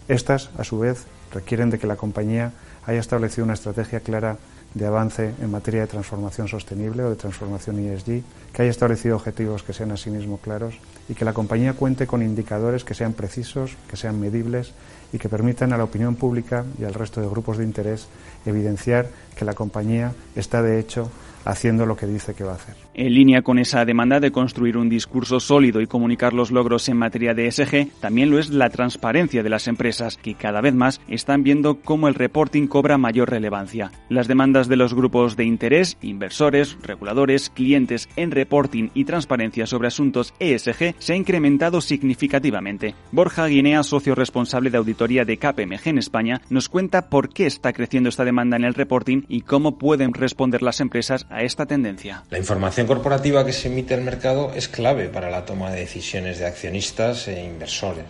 Estas, 0.07 0.51
a 0.55 0.63
su 0.63 0.77
vez, 0.77 1.05
requieren 1.33 1.71
de 1.71 1.79
que 1.79 1.87
la 1.87 1.95
compañía 1.95 2.51
haya 2.85 2.99
establecido 2.99 3.43
una 3.43 3.55
estrategia 3.55 4.01
clara 4.01 4.37
de 4.75 4.85
avance 4.85 5.33
en 5.41 5.49
materia 5.49 5.81
de 5.81 5.87
transformación 5.87 6.47
sostenible 6.47 7.01
o 7.01 7.09
de 7.09 7.15
transformación 7.15 7.79
ESG, 7.79 8.21
que 8.53 8.61
haya 8.61 8.69
establecido 8.69 9.15
objetivos 9.15 9.63
que 9.63 9.73
sean 9.73 9.91
asimismo 9.91 10.37
claros 10.37 10.75
y 11.09 11.15
que 11.15 11.25
la 11.25 11.33
compañía 11.33 11.73
cuente 11.73 12.05
con 12.05 12.21
indicadores 12.21 12.83
que 12.83 12.93
sean 12.93 13.13
precisos, 13.13 13.77
que 13.89 13.97
sean 13.97 14.19
medibles 14.19 14.73
y 15.11 15.17
que 15.17 15.27
permitan 15.27 15.73
a 15.73 15.77
la 15.79 15.85
opinión 15.85 16.17
pública 16.17 16.65
y 16.77 16.83
al 16.83 16.93
resto 16.93 17.19
de 17.19 17.29
grupos 17.29 17.57
de 17.57 17.63
interés 17.63 18.07
evidenciar 18.45 19.07
que 19.35 19.43
la 19.43 19.55
compañía 19.55 20.13
está 20.35 20.61
de 20.61 20.79
hecho 20.79 21.09
haciendo 21.45 21.87
lo 21.87 21.97
que 21.97 22.05
dice 22.05 22.35
que 22.35 22.43
va 22.43 22.51
a 22.51 22.57
hacer. 22.57 22.88
En 22.99 23.13
línea 23.13 23.43
con 23.43 23.59
esa 23.59 23.85
demanda 23.85 24.19
de 24.19 24.33
construir 24.33 24.75
un 24.75 24.89
discurso 24.89 25.39
sólido 25.39 25.79
y 25.79 25.87
comunicar 25.87 26.33
los 26.33 26.51
logros 26.51 26.89
en 26.89 26.97
materia 26.97 27.33
de 27.33 27.47
ESG, 27.47 27.87
también 28.01 28.29
lo 28.29 28.39
es 28.39 28.49
la 28.49 28.69
transparencia 28.69 29.41
de 29.41 29.49
las 29.49 29.69
empresas, 29.69 30.17
que 30.17 30.33
cada 30.33 30.59
vez 30.59 30.73
más 30.73 30.99
están 31.07 31.41
viendo 31.41 31.75
cómo 31.75 32.09
el 32.09 32.15
reporting 32.15 32.67
cobra 32.67 32.97
mayor 32.97 33.29
relevancia. 33.29 33.93
Las 34.09 34.27
demandas 34.27 34.67
de 34.67 34.75
los 34.75 34.93
grupos 34.93 35.37
de 35.37 35.45
interés, 35.45 35.95
inversores, 36.01 36.75
reguladores, 36.83 37.49
clientes 37.49 38.09
en 38.17 38.31
reporting 38.31 38.89
y 38.93 39.05
transparencia 39.05 39.65
sobre 39.65 39.87
asuntos 39.87 40.33
ESG 40.39 40.95
se 40.99 41.13
ha 41.13 41.15
incrementado 41.15 41.79
significativamente. 41.79 42.95
Borja 43.13 43.47
Guinea, 43.47 43.81
socio 43.83 44.13
responsable 44.13 44.71
de 44.71 44.77
auditoría 44.77 45.23
de 45.23 45.37
KPMG 45.37 45.87
en 45.87 45.99
España, 45.99 46.41
nos 46.49 46.67
cuenta 46.67 47.07
por 47.07 47.29
qué 47.29 47.45
está 47.45 47.71
creciendo 47.71 48.09
esta 48.09 48.25
demanda 48.25 48.57
en 48.57 48.65
el 48.65 48.73
reporting 48.73 49.21
y 49.29 49.39
cómo 49.39 49.77
pueden 49.77 50.13
responder 50.13 50.61
las 50.61 50.81
empresas 50.81 51.27
a 51.29 51.43
esta 51.43 51.65
tendencia. 51.65 52.25
La 52.29 52.39
información 52.39 52.88
corporativa 52.89 53.46
que 53.46 53.53
se 53.53 53.67
emite 53.67 53.93
al 53.93 54.01
mercado 54.01 54.51
es 54.55 54.67
clave 54.67 55.10
para 55.10 55.29
la 55.29 55.46
toma 55.46 55.69
de 55.69 55.81
decisiones 55.81 56.39
de 56.39 56.48
accionistas 56.48 57.27
e 57.27 57.39
inversores. 57.39 58.05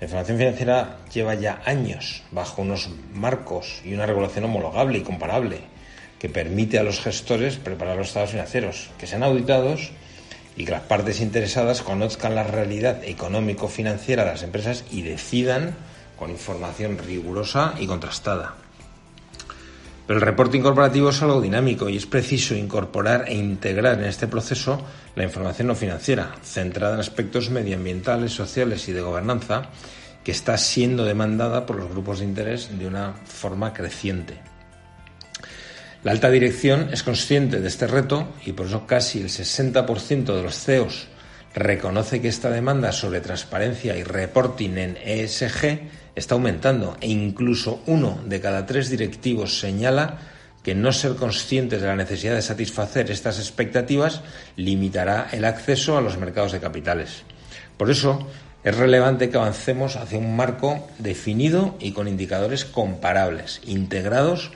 La 0.00 0.06
información 0.06 0.36
financiera 0.36 0.96
lleva 1.12 1.36
ya 1.36 1.62
años 1.64 2.24
bajo 2.32 2.62
unos 2.62 2.90
marcos 3.12 3.82
y 3.84 3.94
una 3.94 4.04
regulación 4.04 4.46
homologable 4.46 4.98
y 4.98 5.02
comparable 5.02 5.60
que 6.18 6.28
permite 6.28 6.80
a 6.80 6.82
los 6.82 7.00
gestores 7.00 7.58
preparar 7.58 7.96
los 7.96 8.08
estados 8.08 8.32
financieros, 8.32 8.90
que 8.98 9.06
sean 9.06 9.22
auditados 9.22 9.92
y 10.56 10.64
que 10.64 10.72
las 10.72 10.82
partes 10.82 11.20
interesadas 11.20 11.82
conozcan 11.82 12.34
la 12.34 12.42
realidad 12.42 13.04
económico-financiera 13.04 14.24
de 14.24 14.30
las 14.32 14.42
empresas 14.42 14.84
y 14.90 15.02
decidan 15.02 15.76
con 16.18 16.30
información 16.30 16.98
rigurosa 16.98 17.74
y 17.78 17.86
contrastada. 17.86 18.63
Pero 20.06 20.18
el 20.18 20.26
reporting 20.26 20.60
corporativo 20.60 21.10
es 21.10 21.22
algo 21.22 21.40
dinámico 21.40 21.88
y 21.88 21.96
es 21.96 22.06
preciso 22.06 22.54
incorporar 22.54 23.24
e 23.26 23.34
integrar 23.34 23.98
en 23.98 24.04
este 24.04 24.26
proceso 24.26 24.80
la 25.16 25.24
información 25.24 25.68
no 25.68 25.74
financiera, 25.74 26.34
centrada 26.42 26.94
en 26.94 27.00
aspectos 27.00 27.48
medioambientales, 27.48 28.32
sociales 28.32 28.86
y 28.88 28.92
de 28.92 29.00
gobernanza, 29.00 29.70
que 30.22 30.32
está 30.32 30.58
siendo 30.58 31.04
demandada 31.04 31.64
por 31.64 31.76
los 31.76 31.90
grupos 31.90 32.18
de 32.18 32.26
interés 32.26 32.78
de 32.78 32.86
una 32.86 33.14
forma 33.24 33.72
creciente. 33.72 34.40
La 36.02 36.12
alta 36.12 36.30
dirección 36.30 36.90
es 36.92 37.02
consciente 37.02 37.60
de 37.60 37.68
este 37.68 37.86
reto 37.86 38.28
y 38.44 38.52
por 38.52 38.66
eso 38.66 38.86
casi 38.86 39.20
el 39.22 39.30
60% 39.30 40.36
de 40.36 40.42
los 40.42 40.58
CEOs 40.58 41.08
reconoce 41.54 42.20
que 42.20 42.28
esta 42.28 42.50
demanda 42.50 42.92
sobre 42.92 43.20
transparencia 43.20 43.96
y 43.96 44.02
reporting 44.02 44.76
en 44.76 44.98
ESG 45.02 45.80
está 46.14 46.34
aumentando 46.34 46.96
e 47.00 47.08
incluso 47.08 47.82
uno 47.86 48.18
de 48.26 48.40
cada 48.40 48.66
tres 48.66 48.90
directivos 48.90 49.58
señala 49.58 50.18
que 50.62 50.74
no 50.74 50.92
ser 50.92 51.14
conscientes 51.14 51.80
de 51.80 51.86
la 51.86 51.96
necesidad 51.96 52.34
de 52.34 52.42
satisfacer 52.42 53.10
estas 53.10 53.38
expectativas 53.38 54.22
limitará 54.56 55.28
el 55.32 55.44
acceso 55.44 55.98
a 55.98 56.00
los 56.00 56.16
mercados 56.16 56.52
de 56.52 56.60
capitales. 56.60 57.22
Por 57.76 57.90
eso, 57.90 58.26
es 58.64 58.74
relevante 58.74 59.28
que 59.28 59.36
avancemos 59.36 59.96
hacia 59.96 60.18
un 60.18 60.34
marco 60.34 60.88
definido 60.98 61.76
y 61.80 61.92
con 61.92 62.08
indicadores 62.08 62.64
comparables, 62.64 63.60
integrados 63.66 64.52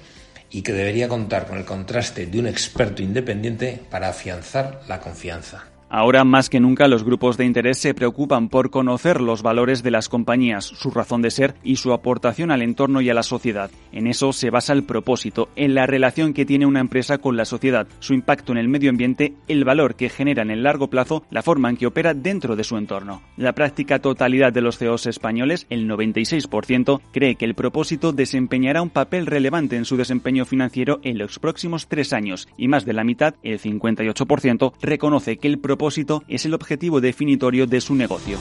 y 0.50 0.62
que 0.62 0.72
debería 0.72 1.08
contar 1.08 1.46
con 1.46 1.58
el 1.58 1.66
contraste 1.66 2.24
de 2.24 2.38
un 2.38 2.46
experto 2.46 3.02
independiente 3.02 3.82
para 3.90 4.08
afianzar 4.08 4.80
la 4.88 5.00
confianza. 5.00 5.66
Ahora 5.90 6.22
más 6.24 6.50
que 6.50 6.60
nunca 6.60 6.86
los 6.86 7.02
grupos 7.02 7.38
de 7.38 7.46
interés 7.46 7.78
se 7.78 7.94
preocupan 7.94 8.50
por 8.50 8.68
conocer 8.68 9.22
los 9.22 9.42
valores 9.42 9.82
de 9.82 9.90
las 9.90 10.10
compañías, 10.10 10.66
su 10.66 10.90
razón 10.90 11.22
de 11.22 11.30
ser 11.30 11.54
y 11.64 11.76
su 11.76 11.94
aportación 11.94 12.50
al 12.50 12.60
entorno 12.60 13.00
y 13.00 13.08
a 13.08 13.14
la 13.14 13.22
sociedad. 13.22 13.70
En 13.90 14.06
eso 14.06 14.34
se 14.34 14.50
basa 14.50 14.74
el 14.74 14.84
propósito, 14.84 15.48
en 15.56 15.74
la 15.74 15.86
relación 15.86 16.34
que 16.34 16.44
tiene 16.44 16.66
una 16.66 16.80
empresa 16.80 17.16
con 17.16 17.38
la 17.38 17.46
sociedad, 17.46 17.86
su 18.00 18.12
impacto 18.12 18.52
en 18.52 18.58
el 18.58 18.68
medio 18.68 18.90
ambiente, 18.90 19.32
el 19.48 19.64
valor 19.64 19.94
que 19.94 20.10
genera 20.10 20.42
en 20.42 20.50
el 20.50 20.62
largo 20.62 20.88
plazo, 20.88 21.24
la 21.30 21.42
forma 21.42 21.70
en 21.70 21.78
que 21.78 21.86
opera 21.86 22.12
dentro 22.12 22.54
de 22.54 22.64
su 22.64 22.76
entorno. 22.76 23.22
La 23.38 23.54
práctica 23.54 23.98
totalidad 23.98 24.52
de 24.52 24.60
los 24.60 24.76
CEOs 24.76 25.06
españoles, 25.06 25.66
el 25.70 25.88
96%, 25.88 27.00
cree 27.12 27.36
que 27.36 27.46
el 27.46 27.54
propósito 27.54 28.12
desempeñará 28.12 28.82
un 28.82 28.90
papel 28.90 29.24
relevante 29.24 29.76
en 29.76 29.86
su 29.86 29.96
desempeño 29.96 30.44
financiero 30.44 31.00
en 31.02 31.16
los 31.16 31.38
próximos 31.38 31.88
tres 31.88 32.12
años 32.12 32.46
y 32.58 32.68
más 32.68 32.84
de 32.84 32.92
la 32.92 33.04
mitad, 33.04 33.36
el 33.42 33.58
58%, 33.58 34.74
reconoce 34.82 35.38
que 35.38 35.48
el 35.48 35.58
propósito 35.58 35.77
propósito 35.78 36.24
es 36.26 36.44
el 36.44 36.54
objetivo 36.54 37.00
definitorio 37.00 37.68
de 37.68 37.80
su 37.80 37.94
negocio. 37.94 38.36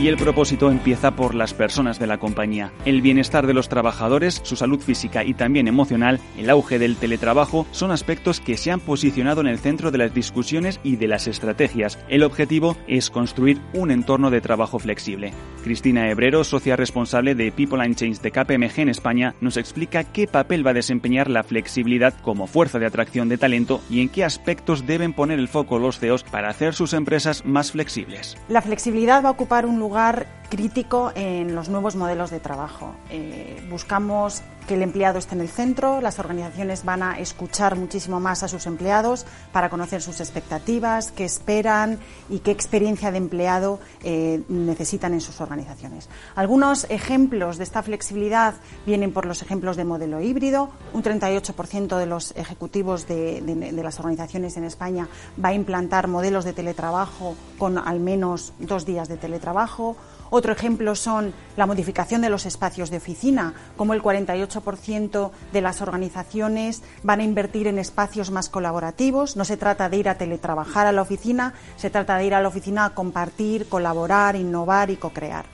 Y 0.00 0.08
el 0.08 0.16
propósito 0.16 0.70
empieza 0.70 1.10
por 1.10 1.34
las 1.34 1.52
personas 1.52 1.98
de 1.98 2.06
la 2.06 2.16
compañía. 2.16 2.72
El 2.86 3.02
bienestar 3.02 3.46
de 3.46 3.52
los 3.52 3.68
trabajadores, 3.68 4.40
su 4.44 4.56
salud 4.56 4.80
física 4.80 5.24
y 5.24 5.34
también 5.34 5.68
emocional, 5.68 6.20
el 6.38 6.48
auge 6.48 6.78
del 6.78 6.96
teletrabajo 6.96 7.66
son 7.70 7.90
aspectos 7.90 8.40
que 8.40 8.56
se 8.56 8.70
han 8.70 8.80
posicionado 8.80 9.42
en 9.42 9.46
el 9.46 9.58
centro 9.58 9.90
de 9.90 9.98
las 9.98 10.14
discusiones 10.14 10.80
y 10.82 10.96
de 10.96 11.06
las 11.06 11.26
estrategias. 11.26 11.98
El 12.08 12.22
objetivo 12.22 12.78
es 12.86 13.10
construir 13.10 13.60
un 13.74 13.90
entorno 13.90 14.30
de 14.30 14.40
trabajo 14.40 14.78
flexible. 14.78 15.34
Cristina 15.62 16.08
Hebrero, 16.08 16.44
socia 16.44 16.76
responsable 16.76 17.34
de 17.34 17.52
People 17.52 17.84
and 17.84 17.94
Change 17.94 18.22
de 18.22 18.30
KPMG 18.30 18.80
en 18.80 18.88
España, 18.88 19.34
nos 19.42 19.58
explica 19.58 20.04
qué 20.04 20.26
papel 20.26 20.66
va 20.66 20.70
a 20.70 20.74
desempeñar 20.74 21.28
la 21.28 21.42
flexibilidad 21.42 22.14
como 22.22 22.46
fuerza 22.46 22.78
de 22.78 22.86
atracción 22.86 23.28
de 23.28 23.36
talento 23.36 23.82
y 23.90 24.00
en 24.00 24.08
qué 24.08 24.24
aspectos 24.24 24.86
deben 24.86 25.12
poner 25.12 25.38
el 25.38 25.48
foco 25.48 25.78
los 25.78 25.98
CEOs 25.98 26.24
para 26.24 26.48
hacer 26.48 26.72
sus 26.72 26.94
empresas 26.94 27.44
más 27.44 27.72
flexibles. 27.72 28.38
La 28.48 28.62
flexibilidad 28.62 29.22
va 29.22 29.28
a 29.28 29.32
ocupar 29.32 29.66
un 29.66 29.78
lugar 29.78 29.89
lugar 29.90 30.39
crítico 30.50 31.12
en 31.14 31.54
los 31.54 31.70
nuevos 31.70 31.96
modelos 31.96 32.30
de 32.30 32.40
trabajo. 32.40 32.94
Eh, 33.08 33.66
buscamos 33.70 34.42
que 34.66 34.74
el 34.74 34.82
empleado 34.82 35.18
esté 35.18 35.34
en 35.34 35.40
el 35.40 35.48
centro, 35.48 36.00
las 36.00 36.18
organizaciones 36.18 36.84
van 36.84 37.02
a 37.02 37.18
escuchar 37.18 37.76
muchísimo 37.76 38.20
más 38.20 38.42
a 38.42 38.48
sus 38.48 38.66
empleados 38.66 39.26
para 39.52 39.70
conocer 39.70 40.02
sus 40.02 40.20
expectativas, 40.20 41.10
qué 41.12 41.24
esperan 41.24 41.98
y 42.28 42.40
qué 42.40 42.50
experiencia 42.50 43.10
de 43.10 43.18
empleado 43.18 43.80
eh, 44.02 44.42
necesitan 44.48 45.14
en 45.14 45.20
sus 45.20 45.40
organizaciones. 45.40 46.08
Algunos 46.34 46.86
ejemplos 46.90 47.56
de 47.56 47.64
esta 47.64 47.82
flexibilidad 47.82 48.54
vienen 48.86 49.12
por 49.12 49.26
los 49.26 49.42
ejemplos 49.42 49.76
de 49.76 49.84
modelo 49.84 50.20
híbrido. 50.20 50.70
Un 50.92 51.02
38% 51.02 51.96
de 51.96 52.06
los 52.06 52.32
ejecutivos 52.36 53.08
de, 53.08 53.40
de 53.40 53.82
las 53.82 53.98
organizaciones 53.98 54.56
en 54.56 54.64
España 54.64 55.08
va 55.42 55.48
a 55.48 55.54
implantar 55.54 56.06
modelos 56.06 56.44
de 56.44 56.52
teletrabajo 56.52 57.34
con 57.58 57.78
al 57.78 58.00
menos 58.00 58.52
dos 58.58 58.84
días 58.86 59.08
de 59.08 59.16
teletrabajo 59.16 59.96
otro 60.30 60.52
ejemplo 60.52 60.94
son 60.94 61.34
la 61.56 61.66
modificación 61.66 62.22
de 62.22 62.30
los 62.30 62.46
espacios 62.46 62.90
de 62.90 62.98
oficina, 62.98 63.52
como 63.76 63.94
el 63.94 64.02
48% 64.02 65.30
de 65.52 65.60
las 65.60 65.82
organizaciones 65.82 66.82
van 67.02 67.20
a 67.20 67.24
invertir 67.24 67.66
en 67.66 67.78
espacios 67.78 68.30
más 68.30 68.48
colaborativos. 68.48 69.36
No 69.36 69.44
se 69.44 69.56
trata 69.56 69.88
de 69.88 69.96
ir 69.96 70.08
a 70.08 70.18
teletrabajar 70.18 70.86
a 70.86 70.92
la 70.92 71.02
oficina, 71.02 71.54
se 71.76 71.90
trata 71.90 72.16
de 72.16 72.26
ir 72.26 72.34
a 72.34 72.40
la 72.40 72.48
oficina 72.48 72.84
a 72.84 72.94
compartir, 72.94 73.68
colaborar, 73.68 74.36
innovar 74.36 74.90
y 74.90 74.96
co-crear. 74.96 75.46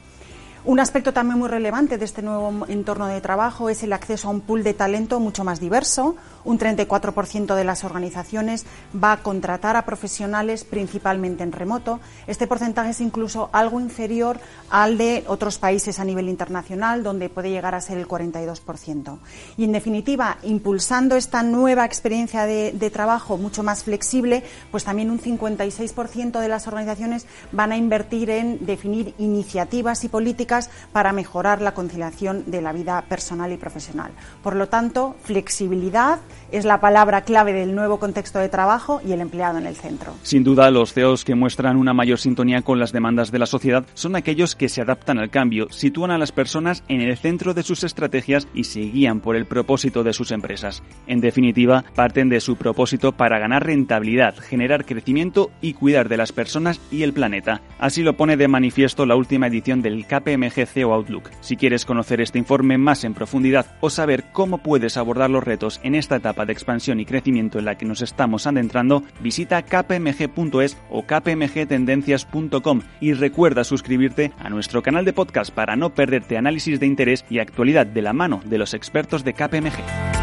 Un 0.67 0.81
aspecto 0.81 1.13
también 1.13 1.39
muy 1.39 1.49
relevante 1.49 1.97
de 1.97 2.05
este 2.05 2.23
nuevo 2.23 2.67
entorno 2.67 3.07
de 3.07 3.21
trabajo 3.21 3.71
es 3.71 3.85
el 3.85 3.93
acceso 3.93 4.27
a 4.27 4.33
un 4.33 4.41
pool 4.41 4.65
de 4.65 4.75
talento 4.75 5.21
mucho 5.21 5.45
más 5.45 5.61
diverso. 5.61 6.17
Un 6.47 6.61
34% 6.61 7.57
de 7.57 7.65
las 7.65 7.83
organizaciones 7.83 8.67
va 8.95 9.11
a 9.11 9.23
contratar 9.25 9.75
a 9.75 9.85
profesionales 9.85 10.63
principalmente 10.63 11.43
en 11.43 11.51
remoto. 11.51 11.99
Este 12.29 12.47
porcentaje 12.47 12.91
es 12.91 13.01
incluso 13.01 13.51
algo 13.53 13.81
inferior 13.81 14.39
al 14.71 14.97
de 14.97 15.25
otros 15.27 15.59
países 15.59 15.99
a 15.99 16.05
nivel 16.05 16.29
internacional, 16.29 17.03
donde 17.03 17.29
puede 17.29 17.51
llegar 17.51 17.75
a 17.75 17.81
ser 17.81 17.99
el 17.99 18.07
42%. 18.07 19.19
Y 19.57 19.65
en 19.65 19.73
definitiva, 19.73 20.39
impulsando 20.45 21.17
esta 21.17 21.43
nueva 21.43 21.85
experiencia 21.85 22.47
de, 22.47 22.91
trabajo 22.93 23.37
mucho 23.37 23.65
más 23.65 23.83
flexible, 23.83 24.45
pues 24.71 24.85
también 24.85 25.11
un 25.11 25.21
56% 25.21 26.39
de 26.39 26.49
las 26.49 26.69
organizaciones 26.69 27.27
van 27.51 27.73
a 27.73 27.77
invertir 27.77 28.31
en 28.31 28.65
definir 28.65 29.15
iniciativas 29.19 30.05
y 30.05 30.09
políticas 30.09 30.71
para 30.93 31.13
mejorar 31.13 31.61
la 31.61 31.75
conciliación 31.75 32.45
de 32.47 32.63
la 32.63 32.73
vida 32.73 33.03
personal 33.09 33.51
y 33.51 33.57
profesional. 33.57 34.13
Por 34.45 34.55
lo 34.55 34.69
tanto, 34.69 35.17
flexibilidad 35.25 36.21
es 36.53 36.65
la 36.65 36.81
palabra 36.81 37.23
clave 37.23 37.53
del 37.53 37.75
nuevo 37.75 37.99
contexto 37.99 38.39
de 38.39 38.49
trabajo 38.49 39.01
y 39.07 39.13
el 39.13 39.21
empleado 39.21 39.59
en 39.59 39.67
el 39.67 39.77
centro. 39.77 40.15
Sin 40.23 40.45
duda, 40.45 40.71
los 40.71 40.93
CEOs 40.93 41.25
que 41.25 41.35
muestran 41.35 41.77
una 41.77 41.93
mayor 41.93 42.19
sintonía 42.19 42.63
con 42.63 42.79
las 42.79 42.93
demandas 42.93 43.33
de 43.33 43.39
la 43.39 43.47
sociedad 43.47 43.85
son 43.95 44.17
aquellos 44.17 44.55
que 44.55 44.69
se 44.69 44.83
adaptan 44.83 45.19
al 45.19 45.31
cambio, 45.31 45.69
sitúan 45.71 46.11
a 46.11 46.19
las 46.19 46.33
personas 46.33 46.83
en 46.89 47.01
el 47.01 47.17
centro 47.17 47.55
de 47.55 47.63
sus 47.63 47.85
estrategias 47.85 48.49
y 48.55 48.65
se 48.65 48.81
guían 48.81 49.21
por 49.21 49.37
el 49.37 49.47
propósito 49.47 50.05
de 50.05 50.13
sus 50.13 50.31
empresas. 50.31 50.83
En 51.07 51.21
definitiva, 51.21 51.85
parten 51.95 52.29
de 52.29 52.41
su 52.41 52.57
propósito 52.57 53.13
para 53.13 53.39
ganar 53.39 53.65
rentabilidad, 53.65 54.37
generar 54.37 54.85
crecimiento 54.85 55.51
y 55.61 55.75
cuidar 55.75 56.09
de 56.09 56.17
las 56.17 56.33
personas 56.33 56.81
y 56.91 57.03
el 57.03 57.13
planeta. 57.13 57.63
Así 57.79 58.03
lo 58.03 58.17
pone 58.17 58.37
de 58.37 58.49
manifiesto 58.49 59.07
la 59.07 59.17
última 59.17 59.47
edición 59.47 59.83
del 59.83 60.07
KPM 60.07 60.51
CEO 60.51 60.93
Outlook. 60.93 61.31
Si 61.41 61.57
quieres 61.57 61.85
conocer 61.85 62.21
este 62.21 62.39
informe 62.39 62.79
más 62.79 63.05
en 63.05 63.15
profundidad 63.15 63.67
o 63.81 63.91
saber 63.91 64.25
cómo 64.33 64.59
puedes 64.59 64.97
abordar 64.97 65.31
los 65.31 65.45
retos 65.45 65.81
en 65.83 65.95
esta 65.95 66.21
etapa 66.27 66.45
de 66.45 66.53
expansión 66.53 66.99
y 66.99 67.07
crecimiento 67.07 67.59
en 67.59 67.67
la 67.67 67.79
que 67.79 67.87
nos 67.87 68.03
estamos 68.03 68.47
adentrando, 68.47 69.05
visita 69.21 69.63
kpmg.es 69.63 70.77
o 70.91 71.05
kpmgtendencias.com 71.05 72.83
y 73.01 73.13
recuerda 73.13 73.63
suscribirte 73.63 74.33
a 74.39 74.51
nuestro 74.51 74.83
canal 74.83 75.05
de 75.05 75.13
podcast 75.13 75.53
para 75.53 75.77
no 75.77 75.95
perderte 75.95 76.37
análisis 76.37 76.81
de 76.81 76.87
interés 76.87 77.25
y 77.31 77.39
actualidad 77.39 77.87
de 77.87 78.03
la 78.03 78.13
mano 78.13 78.41
de 78.45 78.59
los 78.59 78.75
expertos 78.75 79.23
de 79.23 79.35
KPMG. 79.35 80.16